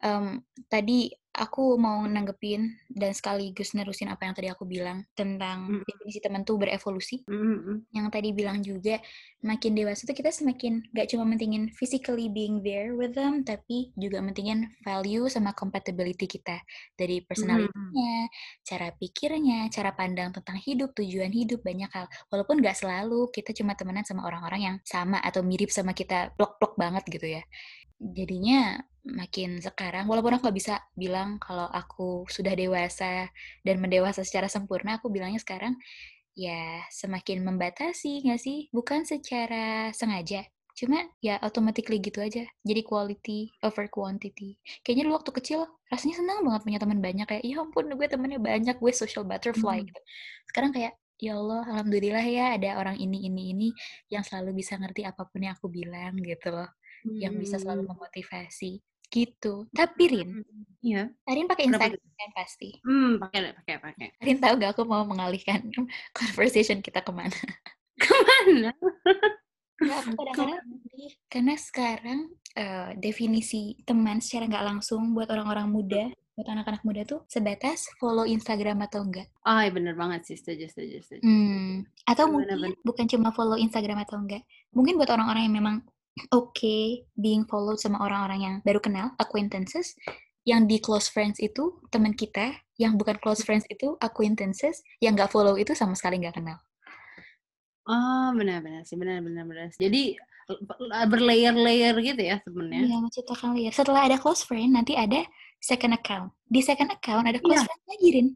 Um, 0.01 0.41
tadi 0.65 1.13
aku 1.31 1.79
mau 1.79 2.03
nanggepin 2.03 2.91
dan 2.91 3.15
sekaligus 3.15 3.71
nerusin 3.71 4.11
apa 4.11 4.27
yang 4.27 4.35
tadi 4.35 4.51
aku 4.51 4.67
bilang 4.67 5.07
tentang 5.15 5.63
Mm. 5.79 5.87
definisi 5.87 6.19
teman 6.19 6.43
tuh 6.43 6.59
berevolusi. 6.59 7.23
Mm, 7.23 7.39
mm, 7.39 7.59
mm. 7.63 7.77
Yang 7.95 8.07
tadi 8.11 8.29
bilang 8.35 8.57
juga 8.59 8.99
makin 9.39 9.71
dewasa 9.71 10.03
tuh 10.03 10.11
kita 10.17 10.27
semakin 10.27 10.91
gak 10.91 11.07
cuma 11.15 11.23
mentingin 11.23 11.71
physically 11.71 12.27
being 12.27 12.59
there 12.65 12.91
with 12.99 13.15
them, 13.15 13.47
tapi 13.47 13.95
juga 13.95 14.19
mentingin 14.19 14.67
value 14.83 15.31
sama 15.31 15.55
compatibility 15.55 16.27
kita 16.27 16.59
dari 16.99 17.23
personality-nya, 17.23 18.27
cara 18.67 18.91
pikirnya, 18.91 19.71
cara 19.71 19.95
pandang 19.95 20.35
tentang 20.35 20.59
hidup, 20.59 20.91
tujuan 20.99 21.31
hidup, 21.31 21.63
banyak 21.63 21.87
hal. 21.95 22.11
Walaupun 22.27 22.59
gak 22.59 22.75
selalu 22.75 23.31
kita 23.31 23.55
cuma 23.55 23.79
temenan 23.79 24.03
sama 24.03 24.27
orang-orang 24.27 24.61
yang 24.67 24.77
sama 24.83 25.23
atau 25.23 25.47
mirip 25.47 25.71
sama 25.71 25.95
kita 25.95 26.35
plok-plok 26.35 26.75
banget 26.75 27.07
gitu 27.07 27.39
ya. 27.39 27.43
Jadinya 28.01 28.81
makin 29.05 29.57
sekarang, 29.61 30.05
walaupun 30.05 30.37
aku 30.37 30.49
gak 30.51 30.57
bisa 30.57 30.75
bilang 30.93 31.37
kalau 31.41 31.65
aku 31.69 32.25
sudah 32.29 32.53
dewasa 32.53 33.29
dan 33.65 33.75
mendewasa 33.81 34.21
secara 34.25 34.45
sempurna, 34.51 34.97
aku 35.01 35.09
bilangnya 35.09 35.41
sekarang 35.41 35.73
ya 36.37 36.81
semakin 36.93 37.43
membatasi 37.43 38.23
nggak 38.25 38.41
sih? 38.41 38.67
Bukan 38.71 39.03
secara 39.03 39.91
sengaja, 39.91 40.47
cuma 40.77 41.03
ya 41.19 41.37
automatically 41.43 41.99
gitu 41.99 42.23
aja. 42.23 42.47
Jadi 42.63 42.81
quality 42.87 43.39
over 43.67 43.87
quantity. 43.91 44.55
Kayaknya 44.85 45.03
dulu 45.09 45.15
waktu 45.19 45.31
kecil 45.37 45.59
rasanya 45.91 46.15
senang 46.23 46.39
banget 46.47 46.61
punya 46.65 46.79
teman 46.81 46.99
banyak 47.03 47.25
kayak, 47.27 47.43
ya 47.45 47.59
ampun 47.61 47.91
gue 47.91 48.07
temennya 48.07 48.39
banyak, 48.39 48.75
gue 48.79 48.91
social 48.95 49.27
butterfly 49.27 49.83
Hmm. 49.83 49.87
gitu. 49.91 50.01
Sekarang 50.49 50.71
kayak, 50.71 50.93
ya 51.21 51.37
Allah, 51.37 51.61
alhamdulillah 51.69 52.25
ya 52.25 52.45
ada 52.57 52.79
orang 52.81 52.97
ini 52.97 53.27
ini 53.29 53.53
ini 53.53 53.69
yang 54.09 54.23
selalu 54.25 54.57
bisa 54.63 54.73
ngerti 54.79 55.05
apa 55.05 55.27
pun 55.29 55.43
yang 55.45 55.53
aku 55.57 55.69
bilang 55.69 56.17
gitu 56.23 56.49
loh, 56.49 56.69
yang 57.11 57.33
bisa 57.35 57.55
selalu 57.55 57.83
Hmm. 57.83 57.91
memotivasi 57.93 58.71
gitu. 59.07 59.67
Tapi 59.69 60.03
Rin, 60.07 60.31
Iya. 60.79 61.11
Rin 61.25 61.45
pakai? 61.45 61.67
Instagram 61.67 61.99
kan 62.15 62.31
pasti. 62.33 62.69
Hmm, 62.81 63.19
pakai 63.19 63.53
pakai 63.53 63.75
pakai. 63.77 64.07
Rin 64.17 64.37
tahu 64.37 64.53
gak 64.55 64.71
aku 64.73 64.83
mau 64.83 65.03
mengalihkan 65.03 65.61
conversation 66.17 66.79
kita 66.79 66.99
ke 66.99 67.11
mana? 67.11 67.35
Mana? 67.99 68.71
Ya, 69.81 69.97
kadang-kadang. 70.05 70.61
Karena 71.27 71.53
sekarang 71.55 72.19
eh, 72.53 72.91
definisi 72.95 73.79
teman 73.81 74.19
secara 74.19 74.45
nggak 74.45 74.65
langsung 74.67 75.11
buat 75.11 75.25
orang-orang 75.27 75.67
muda, 75.67 76.03
buat 76.31 76.47
anak-anak 76.47 76.83
muda 76.83 77.01
tuh 77.01 77.25
sebatas 77.25 77.89
follow 77.97 78.23
Instagram 78.23 78.83
atau 78.83 79.01
enggak. 79.01 79.25
Oh, 79.41 79.57
iya 79.57 79.69
bener 79.69 79.95
banget 79.95 80.27
sih, 80.27 80.37
setuju, 80.37 80.67
setuju, 80.67 80.97
setuju. 81.01 81.21
Hmm. 81.21 81.81
Atau 82.05 82.29
mungkin 82.29 82.47
Bener-bener. 82.47 82.77
bukan 82.83 83.05
cuma 83.07 83.29
follow 83.31 83.55
Instagram 83.55 84.01
atau 84.01 84.19
enggak. 84.19 84.43
Mungkin 84.71 84.95
buat 84.95 85.09
orang-orang 85.09 85.49
yang 85.49 85.55
memang 85.57 85.75
oke 86.29 86.77
being 87.17 87.43
followed 87.49 87.81
sama 87.81 87.97
orang-orang 88.05 88.39
yang 88.41 88.55
baru 88.61 88.77
kenal, 88.77 89.07
acquaintances, 89.17 89.97
yang 90.45 90.69
di 90.69 90.77
close 90.77 91.09
friends 91.09 91.41
itu 91.41 91.81
teman 91.89 92.13
kita, 92.13 92.53
yang 92.77 92.97
bukan 92.97 93.17
close 93.17 93.41
friends 93.41 93.65
itu 93.69 93.97
acquaintances, 93.97 94.81
yang 95.01 95.17
nggak 95.17 95.29
follow 95.33 95.57
itu 95.57 95.73
sama 95.73 95.97
sekali 95.97 96.21
nggak 96.21 96.37
kenal. 96.37 96.57
Oh, 97.89 98.29
benar-benar 98.37 98.85
sih, 98.85 98.93
benar-benar 98.93 99.43
benar. 99.49 99.73
Jadi 99.73 100.13
l- 100.49 101.07
berlayer-layer 101.09 101.95
gitu 102.05 102.21
ya 102.21 102.37
temennya. 102.45 102.85
Iya, 102.85 102.97
menciptakan 103.01 103.57
layer. 103.57 103.73
Setelah 103.73 104.05
ada 104.05 104.17
close 104.21 104.45
friend, 104.45 104.77
nanti 104.77 104.93
ada 104.93 105.25
second 105.57 105.97
account. 105.97 106.29
Di 106.45 106.61
second 106.61 106.93
account 106.93 107.25
ada 107.25 107.41
close 107.41 107.61
Iya. 107.61 107.65
friend 107.65 107.83
lagi, 107.89 108.07
Rin. 108.13 108.27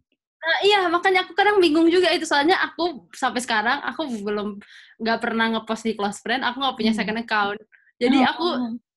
Nah, 0.42 0.58
iya, 0.62 0.80
makanya 0.92 1.26
aku 1.26 1.34
kadang 1.34 1.58
bingung 1.58 1.90
juga 1.90 2.12
itu. 2.14 2.26
Soalnya 2.28 2.60
aku 2.62 3.10
sampai 3.16 3.42
sekarang 3.42 3.82
aku 3.82 4.06
belum 4.22 4.60
nggak 5.02 5.20
pernah 5.24 5.46
ngepost 5.58 5.84
di 5.90 5.94
close 5.98 6.22
friend, 6.22 6.46
aku 6.46 6.62
nggak 6.62 6.78
punya 6.78 6.92
Hmm. 6.94 7.00
second 7.02 7.20
account. 7.22 7.60
Jadi 7.98 8.18
Oh, 8.22 8.30
aku 8.30 8.48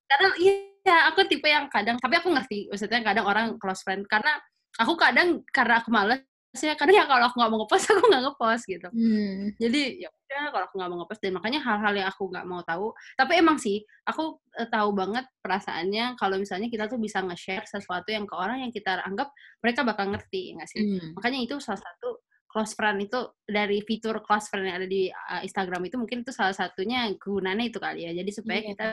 kadang 0.08 0.32
iya, 0.42 0.96
aku 1.08 1.20
tipe 1.30 1.48
yang 1.48 1.66
kadang 1.72 1.96
tapi 2.00 2.14
aku 2.20 2.28
ngerti. 2.34 2.68
Maksudnya 2.68 3.00
kadang 3.00 3.24
orang 3.28 3.46
close 3.56 3.80
friend. 3.86 4.04
Karena 4.10 4.36
aku 4.76 4.92
kadang 4.98 5.40
karena 5.48 5.80
aku 5.80 5.88
males 5.88 6.20
ya 6.56 6.74
kadang 6.74 6.96
ya 6.96 7.04
kalau 7.04 7.24
aku 7.28 7.36
nggak 7.38 7.50
mau 7.52 7.58
ngepost 7.62 7.84
aku 7.92 8.04
nggak 8.08 8.22
ngepost 8.24 8.64
gitu. 8.64 8.88
Hmm. 8.88 9.52
Jadi 9.60 9.82
ya 10.02 10.08
udah 10.08 10.42
kalau 10.52 10.64
aku 10.64 10.74
nggak 10.80 10.90
mau 10.90 10.98
ngepost 11.04 11.20
dan 11.20 11.32
makanya 11.36 11.60
hal-hal 11.60 11.92
yang 11.94 12.08
aku 12.08 12.22
nggak 12.32 12.46
mau 12.48 12.60
tahu. 12.64 12.86
Tapi 13.14 13.32
emang 13.36 13.56
sih 13.60 13.84
aku 14.08 14.40
eh, 14.56 14.68
tahu 14.68 14.90
banget 14.96 15.24
perasaannya 15.44 16.16
kalau 16.16 16.36
misalnya 16.40 16.68
kita 16.72 16.88
tuh 16.88 16.96
bisa 16.96 17.20
nge-share 17.20 17.68
sesuatu 17.68 18.08
yang 18.08 18.24
ke 18.24 18.34
orang 18.34 18.64
yang 18.64 18.72
kita 18.72 19.00
anggap 19.04 19.28
mereka 19.60 19.80
bakal 19.84 20.08
ngerti 20.08 20.56
nggak 20.56 20.68
sih. 20.68 20.82
Hmm. 20.82 21.16
Makanya 21.20 21.38
itu 21.44 21.54
salah 21.60 21.80
satu 21.80 22.24
close 22.48 22.72
friend 22.72 23.04
itu 23.04 23.20
dari 23.44 23.84
fitur 23.84 24.24
close 24.24 24.48
friend 24.48 24.72
yang 24.72 24.80
ada 24.80 24.88
di 24.88 25.12
uh, 25.12 25.44
Instagram 25.44 25.84
itu 25.84 26.00
mungkin 26.00 26.24
itu 26.24 26.32
salah 26.32 26.56
satunya 26.56 27.12
gunanya 27.20 27.64
itu 27.68 27.76
kali 27.76 28.08
ya. 28.08 28.12
Jadi 28.16 28.30
supaya 28.32 28.58
Iya. 28.64 28.68
kita 28.72 28.86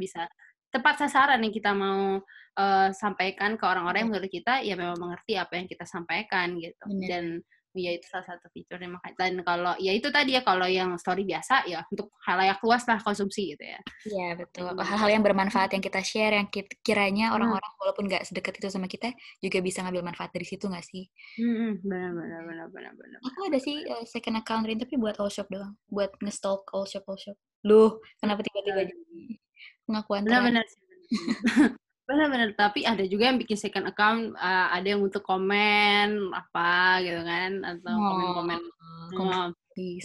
bisa 0.00 0.24
tepat 0.72 1.04
sasaran 1.04 1.38
yang 1.44 1.52
kita 1.52 1.76
mau 1.76 2.18
uh, 2.56 2.88
sampaikan 2.96 3.60
ke 3.60 3.64
orang-orang 3.68 4.02
yang 4.02 4.08
Iya. 4.08 4.14
menurut 4.16 4.30
kita 4.32 4.54
ya 4.64 4.74
memang 4.74 4.98
mengerti 4.98 5.32
apa 5.36 5.52
yang 5.60 5.68
kita 5.68 5.84
sampaikan 5.84 6.56
gitu. 6.56 6.84
Benar. 6.88 7.08
Dan 7.08 7.24
ya 7.72 7.88
itu 7.88 8.04
salah 8.04 8.28
satu 8.28 8.52
fiturnya 8.52 8.84
makanya 8.84 9.16
dan 9.16 9.32
kalau 9.48 9.72
ya 9.80 9.96
itu 9.96 10.12
tadi 10.12 10.36
ya 10.36 10.44
kalau 10.44 10.68
yang 10.68 10.92
story 11.00 11.24
biasa 11.24 11.64
ya 11.64 11.80
untuk 11.88 12.12
halayak 12.28 12.60
luas 12.60 12.84
lah 12.84 13.00
konsumsi 13.00 13.56
gitu 13.56 13.64
ya. 13.64 13.80
Iya, 14.04 14.28
betul. 14.36 14.68
Hmm. 14.68 14.84
Hal-hal 14.84 15.08
yang 15.08 15.24
bermanfaat 15.24 15.72
yang 15.72 15.80
kita 15.80 16.04
share, 16.04 16.36
yang 16.36 16.52
kiranya 16.84 17.32
Hmm. 17.32 17.40
orang-orang 17.40 17.72
walaupun 17.80 18.04
nggak 18.12 18.28
sedekat 18.28 18.60
itu 18.60 18.68
sama 18.68 18.92
kita, 18.92 19.16
juga 19.40 19.64
bisa 19.64 19.80
ngambil 19.80 20.04
manfaat 20.04 20.28
dari 20.36 20.44
situ 20.44 20.68
nggak 20.68 20.84
sih? 20.84 21.08
Hmm, 21.40 21.80
benar 21.80 22.12
benar 22.12 22.40
benar 22.44 22.66
benar 22.68 22.92
benar. 22.92 23.18
Aku 23.24 23.40
ada 23.48 23.56
sih 23.56 23.80
eh, 23.80 24.04
second 24.04 24.36
account 24.36 24.68
Rin, 24.68 24.76
tapi 24.76 25.00
buat 25.00 25.16
all 25.16 25.32
shop 25.32 25.48
doang. 25.48 25.72
Buat 25.88 26.12
nge-stalk 26.20 26.68
all 26.76 26.84
shop, 26.84 27.08
all 27.08 27.16
shop. 27.16 27.40
Loh, 27.64 28.04
kenapa 28.20 28.44
tiba-tiba 28.44 28.84
jadi 28.84 29.00
pengakuan? 29.92 30.24
Benar-benar 30.24 30.64
sih. 30.64 30.80
Benar-benar. 32.08 32.48
Tapi 32.64 32.80
ada 32.88 33.04
juga 33.04 33.28
yang 33.28 33.38
bikin 33.38 33.60
second 33.60 33.86
account, 33.92 34.32
uh, 34.40 34.72
ada 34.72 34.96
yang 34.96 35.04
untuk 35.04 35.20
komen 35.20 36.32
apa 36.32 37.04
gitu 37.04 37.20
kan, 37.20 37.52
atau 37.60 37.94
komen-komen. 38.00 38.60
Oh, 38.60 38.72
Oh, 39.12 39.46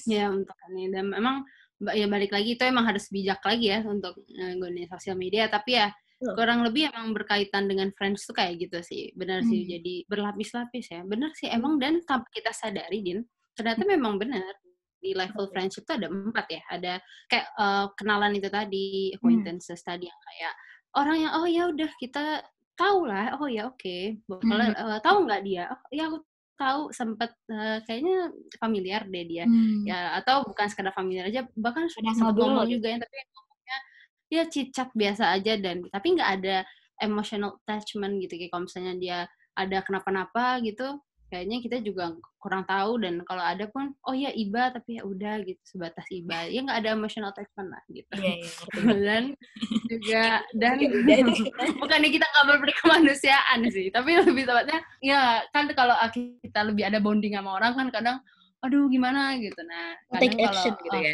ya 0.07 0.27
untuk 0.27 0.55
ini 0.71 0.91
dan 0.91 1.07
memang 1.11 1.47
ya 1.95 2.07
balik 2.11 2.35
lagi 2.35 2.59
itu 2.59 2.63
emang 2.67 2.87
harus 2.87 3.07
bijak 3.07 3.39
lagi 3.43 3.71
ya 3.71 3.79
untuk 3.87 4.19
uh, 4.19 4.53
gunain 4.59 4.89
sosial 4.91 5.15
media. 5.15 5.47
Tapi 5.47 5.79
ya 5.79 5.87
kurang 6.17 6.65
lebih 6.65 6.89
emang 6.89 7.13
berkaitan 7.13 7.69
dengan 7.69 7.93
friends 7.95 8.27
tuh 8.27 8.35
kayak 8.35 8.67
gitu 8.67 8.83
sih. 8.83 9.15
Benar 9.15 9.47
sih. 9.47 9.63
Hmm. 9.63 9.69
Jadi 9.79 9.93
berlapis-lapis 10.11 10.85
ya. 10.91 11.01
Benar 11.07 11.31
sih 11.39 11.47
emang 11.47 11.79
dan 11.79 12.03
tanpa 12.03 12.27
kita 12.35 12.51
sadari 12.51 12.99
din, 12.99 13.19
ternyata 13.55 13.87
memang 13.87 14.19
benar 14.19 14.51
di 14.97 15.13
level 15.13 15.47
friendship 15.53 15.85
tuh 15.85 15.95
ada 16.01 16.07
empat 16.09 16.45
ya. 16.49 16.61
Ada 16.69 16.93
kayak 17.29 17.45
uh, 17.57 17.85
kenalan 17.97 18.33
itu 18.37 18.49
tadi, 18.49 19.11
Hmm. 19.11 19.15
acquaintances 19.21 19.79
tadi 19.81 20.05
yang 20.09 20.19
kayak 20.23 20.53
orang 20.97 21.17
yang 21.21 21.31
oh 21.37 21.47
ya 21.47 21.63
udah 21.69 21.89
kita 22.01 22.41
tahu 22.77 23.05
lah. 23.09 23.37
Oh 23.41 23.49
ya 23.49 23.69
oke. 23.69 23.97
Kalau 24.25 24.65
Hmm. 24.65 24.77
uh, 24.77 24.99
tahu 25.01 25.17
nggak 25.29 25.41
dia? 25.45 25.63
Oh 25.69 25.81
ya 25.93 26.03
aku 26.09 26.17
tahu 26.57 26.81
sempet 26.89 27.29
uh, 27.53 27.77
kayaknya 27.85 28.33
familiar 28.57 29.05
deh 29.05 29.25
dia. 29.29 29.45
Hmm. 29.45 29.85
Ya 29.85 30.17
atau 30.17 30.41
bukan 30.45 30.65
sekedar 30.69 30.93
familiar 30.93 31.29
aja, 31.29 31.45
bahkan 31.53 31.85
Pernah 31.85 32.13
sempet 32.17 32.33
ngobrol 32.33 32.65
gitu. 32.65 32.73
juga 32.81 32.87
ya, 32.93 32.97
tapi 33.05 33.15
ngomongnya 33.29 33.77
ya 34.27 34.43
cicat 34.49 34.89
biasa 34.91 35.23
aja 35.37 35.53
dan 35.55 35.85
tapi 35.87 36.07
nggak 36.17 36.31
ada 36.41 36.55
emotional 36.99 37.61
attachment 37.63 38.17
gitu 38.25 38.33
kayak 38.41 38.49
kalau 38.51 38.65
misalnya 38.65 38.93
dia 38.97 39.17
ada 39.53 39.77
kenapa-napa 39.85 40.59
gitu 40.65 40.97
kayaknya 41.27 41.57
kita 41.59 41.77
juga 41.83 42.15
kurang 42.39 42.63
tahu 42.63 43.03
dan 43.03 43.19
kalau 43.27 43.43
ada 43.43 43.67
pun 43.67 43.91
oh 44.07 44.15
ya 44.15 44.31
iba 44.31 44.71
tapi 44.71 44.95
ya 44.95 45.03
udah 45.03 45.43
gitu 45.43 45.59
sebatas 45.67 46.07
iba 46.07 46.47
ya 46.53 46.63
nggak 46.63 46.79
ada 46.83 46.89
emotional 46.95 47.31
attachment 47.35 47.69
lah 47.71 47.83
gitu 47.91 48.07
Iya, 48.15 48.33
iya, 48.39 48.49
ngerti. 48.79 48.95
dan 49.07 49.23
juga 49.91 50.23
dan 50.61 50.75
bukannya 51.75 52.09
kita 52.15 52.25
nggak 52.25 52.45
berperi 52.47 52.73
kemanusiaan 52.79 53.59
sih 53.67 53.91
tapi 53.91 54.15
lebih 54.23 54.47
tepatnya 54.47 54.79
ya 55.03 55.43
kan 55.51 55.67
kalau 55.75 55.95
kita 56.15 56.59
lebih 56.63 56.87
ada 56.87 57.03
bonding 57.03 57.35
sama 57.35 57.59
orang 57.59 57.75
kan 57.75 57.87
kadang 57.91 58.17
aduh 58.63 58.87
gimana 58.87 59.35
gitu 59.37 59.59
nah 59.67 59.99
kadang 60.15 60.21
Take 60.23 60.37
kalau 60.39 60.49
action 60.49 60.73
gitu 60.79 60.97
eh, 60.97 61.03
ya. 61.03 61.13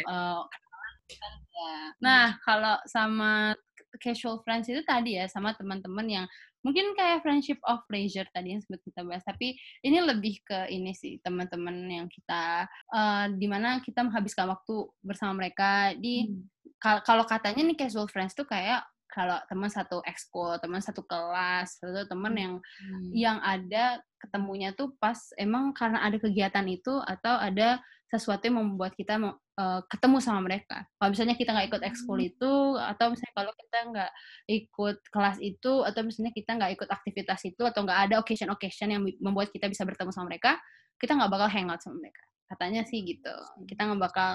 kan 1.18 1.32
ya. 1.42 1.74
nah 1.98 2.24
kalau 2.46 2.76
sama 2.86 3.52
casual 4.00 4.40
friends 4.42 4.66
itu 4.70 4.82
tadi 4.86 5.16
ya 5.18 5.26
sama 5.30 5.52
teman-teman 5.54 6.06
yang 6.06 6.26
mungkin 6.64 6.96
kayak 6.96 7.20
friendship 7.20 7.60
of 7.68 7.84
pleasure 7.86 8.24
tadi 8.32 8.56
yang 8.56 8.62
sempat 8.64 8.80
kita 8.82 9.04
bahas 9.04 9.20
tapi 9.22 9.52
ini 9.84 10.00
lebih 10.00 10.40
ke 10.42 10.66
ini 10.72 10.96
sih 10.96 11.20
teman-teman 11.20 11.76
yang 11.86 12.06
kita 12.08 12.64
eh, 12.70 13.26
di 13.36 13.46
mana 13.46 13.84
kita 13.84 14.00
menghabiskan 14.00 14.48
waktu 14.48 14.74
bersama 15.04 15.44
mereka 15.44 15.92
di 15.98 16.24
Hmm. 16.24 16.48
kal- 16.80 17.04
kalau 17.04 17.24
katanya 17.28 17.62
nih 17.68 17.76
casual 17.84 18.08
friends 18.08 18.32
tuh 18.32 18.48
kayak 18.48 18.80
kalau 19.14 19.38
teman 19.46 19.70
satu 19.70 20.02
ekskul, 20.02 20.58
teman 20.58 20.82
satu 20.82 21.06
kelas, 21.06 21.78
atau 21.78 22.02
teman 22.10 22.34
yang 22.34 22.54
Hmm. 22.58 23.10
yang 23.14 23.38
ada 23.46 24.02
ketemunya 24.18 24.74
tuh 24.74 24.90
pas 24.98 25.14
emang 25.38 25.70
karena 25.70 26.02
ada 26.02 26.18
kegiatan 26.18 26.66
itu 26.66 26.98
atau 27.04 27.38
ada 27.38 27.78
sesuatu 28.10 28.46
yang 28.46 28.60
membuat 28.62 28.92
kita 28.94 29.16
uh, 29.20 29.80
ketemu 29.88 30.18
sama 30.20 30.40
mereka. 30.44 30.84
Kalau 31.00 31.10
misalnya 31.10 31.36
kita 31.38 31.50
nggak 31.54 31.68
ikut 31.72 31.82
ekskul 31.82 32.18
hmm. 32.20 32.30
itu, 32.30 32.52
atau 32.78 33.06
misalnya 33.10 33.34
kalau 33.34 33.52
kita 33.56 33.78
nggak 33.90 34.10
ikut 34.50 34.96
kelas 35.08 35.38
itu, 35.40 35.72
atau 35.82 36.00
misalnya 36.04 36.32
kita 36.36 36.50
nggak 36.54 36.70
ikut 36.78 36.88
aktivitas 36.90 37.40
itu, 37.48 37.62
atau 37.64 37.80
nggak 37.82 38.00
ada 38.10 38.14
occasion-occasion 38.20 38.88
yang 38.92 39.02
membuat 39.18 39.50
kita 39.50 39.66
bisa 39.66 39.82
bertemu 39.82 40.10
sama 40.12 40.30
mereka, 40.30 40.60
kita 41.00 41.16
nggak 41.16 41.30
bakal 41.32 41.48
hangout 41.50 41.80
sama 41.82 41.98
mereka 41.98 42.22
katanya 42.44 42.84
sih 42.84 43.02
gitu. 43.02 43.34
Kita 43.64 43.88
nggak 43.88 44.00
bakal 44.00 44.30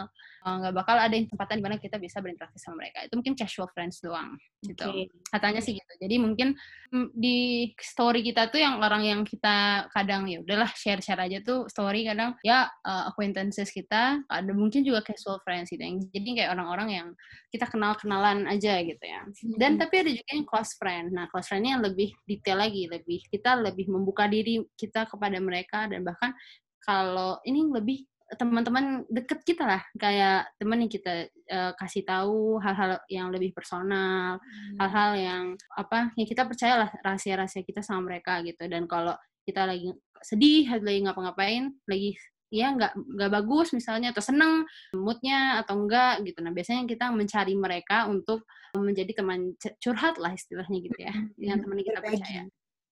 eh, 0.46 0.56
nggak 0.66 0.76
bakal 0.76 0.96
ada 0.98 1.16
kesempatan 1.16 1.56
di 1.62 1.64
mana 1.64 1.76
kita 1.78 1.98
bisa 2.02 2.20
berinteraksi 2.20 2.58
sama 2.60 2.86
mereka. 2.86 3.06
Itu 3.06 3.14
mungkin 3.18 3.36
casual 3.38 3.70
friends 3.72 4.02
doang 4.02 4.36
gitu. 4.66 4.84
Okay. 4.84 5.08
katanya 5.32 5.62
sih 5.64 5.78
gitu. 5.78 5.94
Jadi 6.04 6.16
mungkin 6.20 6.52
mm, 6.92 7.16
di 7.16 7.70
story 7.80 8.20
kita 8.26 8.52
tuh 8.52 8.60
yang 8.60 8.84
orang 8.84 9.08
yang 9.08 9.22
kita 9.24 9.88
kadang 9.96 10.28
ya 10.28 10.44
udahlah 10.44 10.68
share 10.76 11.00
share 11.00 11.22
aja 11.22 11.40
tuh 11.40 11.70
story 11.72 12.04
kadang 12.04 12.36
ya 12.44 12.68
uh, 12.84 13.08
acquaintances 13.08 13.72
kita 13.72 14.20
ada 14.28 14.52
mungkin 14.52 14.84
juga 14.84 15.06
casual 15.06 15.40
friends 15.48 15.72
gitu. 15.72 15.80
Yang 15.80 16.12
jadi 16.12 16.30
kayak 16.44 16.52
orang-orang 16.60 16.90
yang 16.92 17.08
kita 17.54 17.66
kenal 17.72 17.96
kenalan 17.96 18.50
aja 18.50 18.84
gitu 18.84 19.04
ya. 19.06 19.22
Dan 19.56 19.78
hmm. 19.78 19.80
tapi 19.80 19.96
ada 20.04 20.12
juga 20.12 20.32
yang 20.36 20.46
close 20.50 20.74
friend. 20.76 21.08
Nah 21.16 21.26
close 21.32 21.48
friendnya 21.48 21.80
yang 21.80 21.84
lebih 21.86 22.12
detail 22.28 22.60
lagi 22.60 22.90
lebih 22.90 23.24
kita 23.32 23.56
lebih 23.56 23.88
membuka 23.88 24.28
diri 24.28 24.60
kita 24.76 25.08
kepada 25.08 25.38
mereka 25.40 25.88
dan 25.88 26.04
bahkan 26.04 26.36
kalau 26.90 27.38
ini 27.46 27.70
lebih 27.70 28.10
teman-teman 28.34 29.06
deket 29.10 29.46
kita 29.46 29.66
lah 29.66 29.82
kayak 29.98 30.50
teman 30.58 30.86
yang 30.86 30.92
kita 30.92 31.30
uh, 31.50 31.74
kasih 31.78 32.02
tahu 32.06 32.58
hal-hal 32.62 32.98
yang 33.10 33.30
lebih 33.30 33.54
personal 33.54 34.38
hmm. 34.42 34.78
hal-hal 34.82 35.12
hmm. 35.14 35.22
yang 35.22 35.44
apa 35.74 36.14
yang 36.18 36.28
kita 36.30 36.46
percayalah 36.46 36.90
rahasia-rahasia 37.02 37.62
kita 37.66 37.82
sama 37.86 38.10
mereka 38.10 38.42
gitu 38.46 38.66
dan 38.70 38.86
kalau 38.90 39.14
kita 39.46 39.70
lagi 39.70 39.94
sedih 40.22 40.70
lagi 40.82 41.00
ngapa-ngapain 41.06 41.74
lagi 41.90 42.18
ya 42.50 42.74
nggak 42.74 42.98
nggak 42.98 43.32
bagus 43.34 43.74
misalnya 43.78 44.10
atau 44.10 44.26
seneng 44.26 44.66
moodnya 44.94 45.62
atau 45.62 45.86
enggak 45.86 46.26
gitu 46.26 46.42
nah 46.42 46.54
biasanya 46.54 46.90
kita 46.90 47.14
mencari 47.14 47.54
mereka 47.54 48.10
untuk 48.10 48.46
menjadi 48.74 49.22
teman 49.22 49.54
curhat 49.82 50.18
lah 50.18 50.34
istilahnya 50.34 50.78
gitu 50.82 50.98
ya 50.98 51.14
hmm. 51.14 51.38
dengan 51.38 51.58
teman 51.62 51.78
kita 51.82 52.02
percaya 52.02 52.42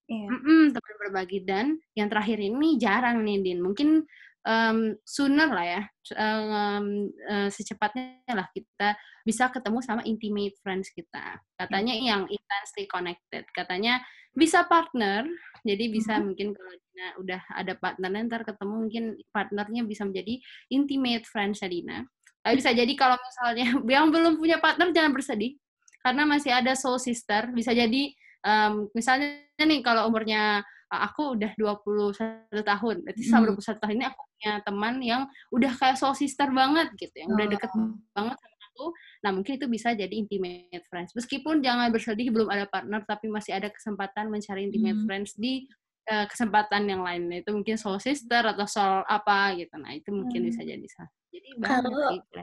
Yeah. 0.07 0.31
Mm-mm, 0.31 0.71
teman 0.71 0.95
berbagi 1.03 1.43
dan 1.43 1.83
yang 1.91 2.07
terakhir 2.07 2.39
ini 2.39 2.79
jarang 2.79 3.27
nih 3.27 3.43
Din. 3.43 3.59
Mungkin 3.59 4.07
um, 4.47 4.95
sooner 5.03 5.51
lah 5.51 5.67
ya, 5.67 5.81
um, 6.15 7.11
uh, 7.27 7.51
secepatnya 7.51 8.23
lah 8.31 8.47
kita 8.55 8.95
bisa 9.27 9.51
ketemu 9.51 9.83
sama 9.83 10.01
intimate 10.07 10.55
friends 10.63 10.87
kita. 10.95 11.43
Katanya 11.59 11.93
mm. 11.99 12.03
yang 12.07 12.23
intensely 12.31 12.87
connected. 12.87 13.43
Katanya 13.51 13.99
bisa 14.31 14.63
partner, 14.63 15.27
jadi 15.67 15.91
bisa 15.91 16.15
mm-hmm. 16.15 16.25
mungkin 16.31 16.47
kalau 16.55 16.71
Dina 16.71 17.07
udah 17.19 17.41
ada 17.57 17.73
partner 17.75 18.09
ntar 18.31 18.41
ketemu 18.47 18.75
mungkin 18.87 19.05
partnernya 19.35 19.81
bisa 19.83 20.07
menjadi 20.07 20.39
intimate 20.71 21.27
friends 21.27 21.59
Dina. 21.59 22.07
Tapi 22.47 22.63
bisa 22.63 22.71
jadi 22.71 22.93
kalau 22.95 23.19
misalnya 23.19 23.67
yang 23.99 24.07
belum 24.07 24.39
punya 24.39 24.63
partner 24.63 24.95
jangan 24.95 25.11
bersedih 25.11 25.59
karena 25.99 26.23
masih 26.23 26.55
ada 26.55 26.71
soul 26.79 26.95
sister. 26.95 27.51
Bisa 27.51 27.75
jadi 27.75 28.15
um, 28.45 28.89
misalnya 28.93 29.41
nih 29.57 29.81
kalau 29.81 30.09
umurnya 30.09 30.61
aku 30.91 31.35
udah 31.35 31.51
21 31.59 32.47
tahun. 32.63 32.95
Berarti 33.03 33.21
selama 33.27 33.43
hmm. 33.51 33.59
21 33.59 33.81
tahun 33.83 33.93
ini 33.99 34.05
aku 34.07 34.21
punya 34.23 34.53
teman 34.63 34.95
yang 35.03 35.21
udah 35.51 35.71
kayak 35.75 35.97
soul 35.99 36.15
sister 36.15 36.47
banget 36.51 36.87
gitu, 36.95 37.15
yang 37.15 37.35
udah 37.35 37.47
deket 37.51 37.71
oh. 37.75 37.95
banget 38.15 38.37
sama 38.39 38.55
aku. 38.71 38.85
Nah, 39.25 39.29
mungkin 39.35 39.53
itu 39.59 39.67
bisa 39.67 39.91
jadi 39.91 40.13
intimate 40.13 40.85
friends. 40.87 41.11
Meskipun 41.11 41.59
jangan 41.59 41.91
bersedih 41.91 42.31
belum 42.31 42.47
ada 42.47 42.65
partner, 42.69 43.03
tapi 43.03 43.27
masih 43.27 43.57
ada 43.57 43.67
kesempatan 43.67 44.31
mencari 44.31 44.63
intimate 44.63 44.99
hmm. 45.03 45.07
friends 45.09 45.35
di 45.35 45.67
uh, 46.07 46.25
kesempatan 46.29 46.87
yang 46.87 47.03
lain. 47.03 47.27
Itu 47.35 47.51
mungkin 47.51 47.75
soul 47.75 47.99
sister 47.99 48.47
atau 48.47 48.65
soul 48.69 49.03
apa 49.03 49.57
gitu. 49.59 49.75
Nah, 49.75 49.91
itu 49.91 50.09
mungkin 50.15 50.45
hmm. 50.45 50.49
bisa 50.53 50.61
jadi 50.63 50.87
sah. 50.87 51.09
Jadi 51.27 51.49
kalau 51.59 52.15
gitu. 52.15 52.41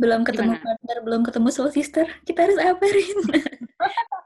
belum 0.00 0.24
ketemu 0.24 0.56
Gimana? 0.56 0.64
partner, 0.64 0.98
belum 1.04 1.20
ketemu 1.28 1.48
soul 1.52 1.68
sister, 1.68 2.06
kita 2.24 2.48
harus 2.48 2.58
apa, 2.58 2.84
Rin? 2.88 3.18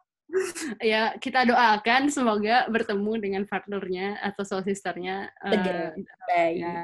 ya 0.83 1.15
kita 1.19 1.47
doakan 1.49 2.09
semoga 2.13 2.67
bertemu 2.69 3.13
dengan 3.21 3.43
partnernya 3.49 4.21
atau 4.21 4.43
soul 4.45 4.63
sisternya 4.63 5.31
uh, 5.43 5.93
baik. 6.29 6.61
ya, 6.61 6.83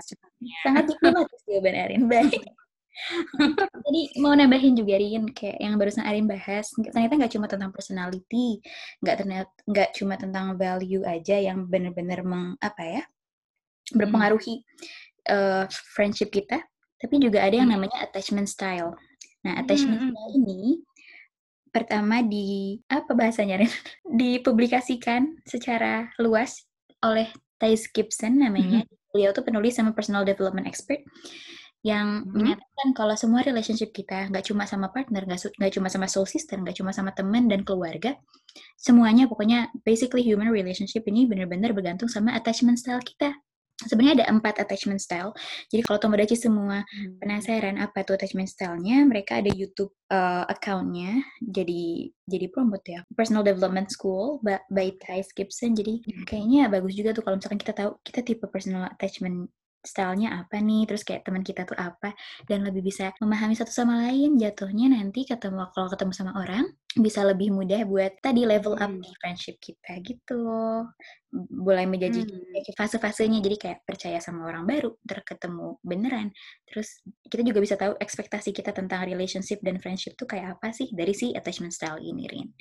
sangat 0.64 0.84
diplomatis 0.90 1.40
jawaban 1.46 1.76
Erin. 1.76 2.02
Baik. 2.08 2.42
Jadi 3.88 4.02
mau 4.20 4.36
nambahin 4.36 4.76
juga 4.76 5.00
Rin 5.00 5.32
kayak 5.32 5.58
yang 5.64 5.80
barusan 5.80 6.04
Arin 6.04 6.28
bahas 6.28 6.68
ternyata 6.76 7.16
nggak 7.16 7.32
cuma 7.32 7.46
tentang 7.48 7.72
personality 7.72 8.60
nggak 9.00 9.16
ternyata 9.16 9.52
nggak 9.64 9.90
cuma 9.96 10.14
tentang 10.20 10.46
value 10.60 11.00
aja 11.08 11.40
yang 11.40 11.64
benar-benar 11.64 12.20
meng 12.20 12.52
apa 12.60 12.82
ya 12.84 13.02
berpengaruhi 13.96 14.60
uh, 15.32 15.64
friendship 15.96 16.28
kita 16.28 16.60
tapi 17.00 17.18
juga 17.18 17.42
ada 17.42 17.58
yang 17.58 17.72
hmm. 17.72 17.76
namanya 17.82 17.98
attachment 18.06 18.46
style. 18.46 18.94
Nah 19.42 19.58
attachment 19.58 19.98
hmm. 19.98 20.08
style 20.14 20.32
ini 20.38 20.62
pertama 21.72 22.20
di 22.20 22.78
apa 22.86 23.16
bahasanya 23.16 23.64
dipublikasikan 24.20 25.40
secara 25.48 26.12
luas 26.20 26.68
oleh 27.02 27.32
Thais 27.56 27.88
Gibson 27.90 28.38
namanya. 28.38 28.84
Mm-hmm. 28.86 29.10
Beliau 29.12 29.32
tuh 29.32 29.44
penulis 29.44 29.76
sama 29.76 29.96
personal 29.96 30.22
development 30.22 30.68
expert 30.68 31.00
yang 31.82 32.22
mm-hmm. 32.22 32.30
menyatakan 32.38 32.88
kalau 32.94 33.18
semua 33.18 33.42
relationship 33.42 33.90
kita 33.90 34.30
nggak 34.30 34.46
cuma 34.46 34.68
sama 34.70 34.94
partner, 34.94 35.26
nggak 35.26 35.72
cuma 35.74 35.90
sama 35.90 36.06
soul 36.06 36.28
sister, 36.28 36.60
nggak 36.60 36.78
cuma 36.78 36.94
sama 36.94 37.10
teman 37.10 37.50
dan 37.50 37.66
keluarga, 37.66 38.14
semuanya 38.78 39.26
pokoknya 39.26 39.66
basically 39.82 40.22
human 40.22 40.52
relationship 40.54 41.02
ini 41.10 41.26
benar-benar 41.26 41.74
bergantung 41.74 42.06
sama 42.06 42.38
attachment 42.38 42.78
style 42.78 43.02
kita 43.02 43.34
sebenarnya 43.86 44.22
ada 44.22 44.26
empat 44.32 44.58
attachment 44.62 45.00
style. 45.02 45.34
Jadi 45.70 45.82
kalau 45.86 45.98
Tomodachi 45.98 46.36
semua 46.38 46.82
hmm. 46.82 47.18
penasaran 47.22 47.76
apa 47.78 48.02
tuh 48.02 48.18
attachment 48.18 48.50
style-nya, 48.50 49.04
mereka 49.06 49.38
ada 49.38 49.50
YouTube 49.52 49.92
uh, 50.10 50.44
account-nya. 50.48 51.22
Jadi 51.42 52.10
jadi 52.26 52.46
promote 52.48 52.86
ya. 52.86 53.00
Personal 53.12 53.42
Development 53.46 53.88
School 53.90 54.40
by 54.44 54.88
Thais 55.02 55.30
Gibson. 55.32 55.74
Jadi 55.74 56.02
hmm. 56.02 56.24
kayaknya 56.26 56.70
bagus 56.70 56.94
juga 56.94 57.14
tuh 57.14 57.22
kalau 57.22 57.36
misalkan 57.38 57.60
kita 57.60 57.72
tahu 57.74 57.90
kita 58.02 58.20
tipe 58.22 58.44
personal 58.50 58.88
attachment 58.90 59.50
stylenya 59.82 60.46
apa 60.46 60.62
nih, 60.62 60.86
terus 60.86 61.02
kayak 61.02 61.26
teman 61.26 61.42
kita 61.42 61.66
tuh 61.66 61.74
apa, 61.74 62.14
dan 62.46 62.62
lebih 62.62 62.86
bisa 62.86 63.10
memahami 63.18 63.58
satu 63.58 63.74
sama 63.74 64.06
lain, 64.06 64.38
jatuhnya 64.38 64.94
nanti 64.94 65.26
ketemu 65.26 65.66
kalau 65.74 65.90
ketemu 65.90 66.12
sama 66.14 66.32
orang, 66.38 66.70
bisa 66.94 67.26
lebih 67.26 67.50
mudah 67.50 67.82
buat 67.82 68.14
tadi 68.22 68.46
level 68.46 68.78
up 68.78 68.86
hmm. 68.94 69.02
friendship 69.18 69.58
kita 69.58 69.98
gitu. 70.06 70.46
Mulai 71.34 71.90
menjadi 71.90 72.22
hmm. 72.22 72.78
fase-fasenya, 72.78 73.42
jadi 73.42 73.56
kayak 73.58 73.78
percaya 73.82 74.22
sama 74.22 74.46
orang 74.46 74.70
baru, 74.70 74.94
terketemu 75.02 75.82
beneran. 75.82 76.30
Terus 76.70 77.02
kita 77.26 77.42
juga 77.42 77.58
bisa 77.58 77.74
tahu 77.74 77.98
ekspektasi 77.98 78.54
kita 78.54 78.70
tentang 78.70 79.02
relationship 79.02 79.58
dan 79.66 79.82
friendship 79.82 80.14
tuh 80.14 80.30
kayak 80.30 80.62
apa 80.62 80.70
sih 80.70 80.94
dari 80.94 81.10
si 81.10 81.34
attachment 81.34 81.74
style 81.74 81.98
ini, 81.98 82.30
Rin. 82.30 82.54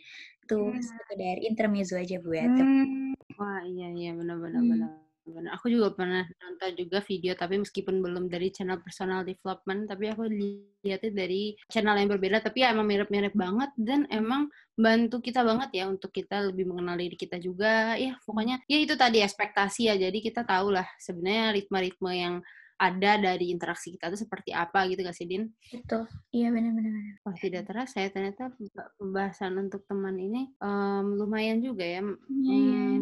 Tuh, 0.50 0.74
hmm. 0.74 0.82
sekedar 0.82 1.38
intermezzo 1.46 2.02
aja 2.02 2.18
buat. 2.18 2.50
Hmm. 2.50 3.14
Wah, 3.38 3.62
iya, 3.70 3.94
iya, 3.94 4.12
benar-benar. 4.18 4.58
Hmm. 4.66 4.72
benar 4.74 5.11
benar 5.22 5.54
aku 5.54 5.70
juga 5.70 5.94
pernah 5.94 6.26
nonton 6.26 6.72
juga 6.74 6.98
video 7.06 7.38
tapi 7.38 7.62
meskipun 7.62 8.02
belum 8.02 8.26
dari 8.26 8.50
channel 8.50 8.82
personal 8.82 9.22
development 9.22 9.86
tapi 9.86 10.10
aku 10.10 10.26
lihatnya 10.28 11.12
dari 11.14 11.54
channel 11.70 11.94
yang 11.94 12.10
berbeda 12.10 12.42
tapi 12.42 12.66
ya 12.66 12.74
emang 12.74 12.90
mirip-mirip 12.90 13.34
banget 13.38 13.70
dan 13.78 14.10
emang 14.10 14.50
bantu 14.74 15.22
kita 15.22 15.46
banget 15.46 15.70
ya 15.78 15.86
untuk 15.86 16.10
kita 16.10 16.50
lebih 16.50 16.66
mengenal 16.66 16.98
diri 16.98 17.14
kita 17.14 17.38
juga 17.38 17.94
ya 18.02 18.18
pokoknya 18.26 18.66
ya 18.66 18.78
itu 18.82 18.98
tadi 18.98 19.22
ekspektasi 19.22 19.94
ya 19.94 19.96
jadi 19.96 20.18
kita 20.18 20.42
tahu 20.42 20.74
lah 20.74 20.88
sebenarnya 20.98 21.54
ritme-ritme 21.54 22.12
yang 22.18 22.36
ada 22.82 23.22
dari 23.22 23.54
interaksi 23.54 23.94
kita 23.94 24.10
itu 24.10 24.26
seperti 24.26 24.58
apa 24.58 24.90
gitu 24.90 25.06
gak 25.06 25.14
sih 25.14 25.30
Din? 25.30 25.54
Betul, 25.70 26.10
iya 26.34 26.50
benar-benar. 26.50 27.22
Wah 27.22 27.38
tidak 27.38 27.70
terasa 27.70 28.02
ya 28.02 28.10
ternyata 28.10 28.50
pembahasan 28.98 29.54
untuk 29.62 29.86
teman 29.86 30.18
ini 30.18 30.50
um, 30.58 31.14
lumayan 31.14 31.62
juga 31.62 31.86
ya. 31.86 32.02
Iya, 32.02 32.58
hmm, 32.58 32.98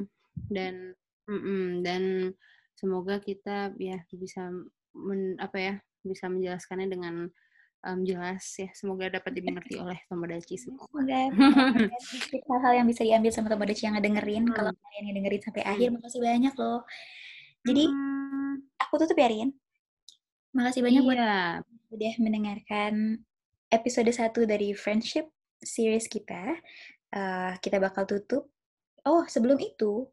dan 0.52 1.00
Mm-mm, 1.30 1.86
dan 1.86 2.34
semoga 2.74 3.22
kita 3.22 3.78
ya 3.78 4.02
bisa 4.10 4.50
men, 4.98 5.38
apa 5.38 5.58
ya 5.62 5.74
bisa 6.02 6.26
menjelaskannya 6.26 6.90
dengan 6.90 7.30
um, 7.86 8.00
jelas 8.04 8.44
ya. 8.58 8.70
Semoga 8.74 9.12
dapat 9.12 9.32
dimengerti 9.36 9.78
oleh 9.84 10.00
Tomodachi 10.10 10.58
semua. 10.58 10.90
Semoga 10.90 11.20
hal-hal 12.50 12.74
yang 12.84 12.88
bisa 12.88 13.02
diambil 13.06 13.32
sama 13.32 13.48
Tomodachi 13.52 13.88
yang 13.88 13.96
ngedengerin. 14.00 14.50
Hmm. 14.50 14.56
Kalau 14.56 14.72
kalian 14.74 15.04
yang 15.12 15.16
dengerin 15.22 15.42
sampai 15.44 15.64
hmm. 15.64 15.72
akhir, 15.76 15.88
makasih 15.94 16.22
banyak 16.24 16.54
loh. 16.58 16.82
Jadi 17.68 17.84
hmm. 17.86 18.54
aku 18.82 18.94
tutup 19.06 19.18
ya 19.20 19.28
Rian. 19.30 19.52
Makasih 20.50 20.82
banyak 20.82 21.04
iya. 21.06 21.08
buat 21.08 21.20
udah 21.90 22.14
mendengarkan 22.22 22.94
episode 23.70 24.10
1 24.10 24.34
dari 24.50 24.74
Friendship 24.74 25.30
series 25.62 26.10
kita. 26.10 26.58
Uh, 27.10 27.54
kita 27.62 27.78
bakal 27.78 28.06
tutup. 28.06 28.50
Oh, 29.06 29.26
sebelum 29.26 29.58
itu, 29.58 30.06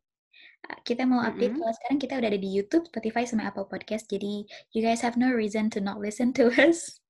kita 0.84 1.06
mau 1.06 1.22
update 1.22 1.52
mm 1.52 1.58
-hmm. 1.58 1.62
kalau 1.64 1.74
sekarang 1.74 1.98
kita 1.98 2.12
udah 2.18 2.28
ada 2.30 2.40
di 2.40 2.50
YouTube, 2.50 2.84
Spotify, 2.88 3.22
sama 3.26 3.48
Apple 3.48 3.68
Podcast. 3.68 4.06
Jadi 4.10 4.46
you 4.74 4.80
guys 4.80 5.02
have 5.02 5.18
no 5.18 5.30
reason 5.32 5.70
to 5.72 5.78
not 5.78 5.98
listen 5.98 6.30
to 6.36 6.50
us. 6.66 7.00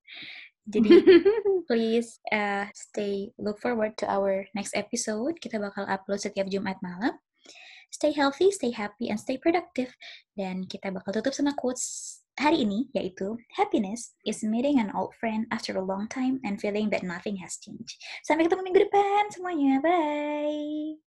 Jadi 0.66 0.90
please 1.70 2.18
uh, 2.34 2.66
stay 2.74 3.30
look 3.38 3.62
forward 3.62 3.94
to 3.98 4.04
our 4.06 4.46
next 4.52 4.74
episode. 4.74 5.38
Kita 5.38 5.62
bakal 5.62 5.86
upload 5.86 6.22
setiap 6.22 6.50
Jumat 6.50 6.78
malam. 6.82 7.14
Stay 7.94 8.10
healthy, 8.10 8.50
stay 8.50 8.74
happy, 8.74 9.08
and 9.08 9.16
stay 9.16 9.38
productive. 9.38 9.94
Dan 10.34 10.66
kita 10.66 10.90
bakal 10.90 11.14
tutup 11.14 11.32
sama 11.32 11.54
quotes 11.54 12.18
hari 12.36 12.68
ini 12.68 12.84
yaitu 12.92 13.32
happiness 13.56 14.12
is 14.28 14.44
meeting 14.44 14.76
an 14.76 14.92
old 14.92 15.16
friend 15.16 15.48
after 15.48 15.72
a 15.80 15.84
long 15.84 16.04
time 16.12 16.36
and 16.44 16.60
feeling 16.60 16.92
that 16.92 17.00
nothing 17.00 17.40
has 17.40 17.56
changed. 17.56 17.96
Sampai 18.26 18.44
ketemu 18.44 18.62
minggu 18.68 18.80
depan 18.90 19.22
semuanya. 19.32 19.80
Bye. 19.80 21.00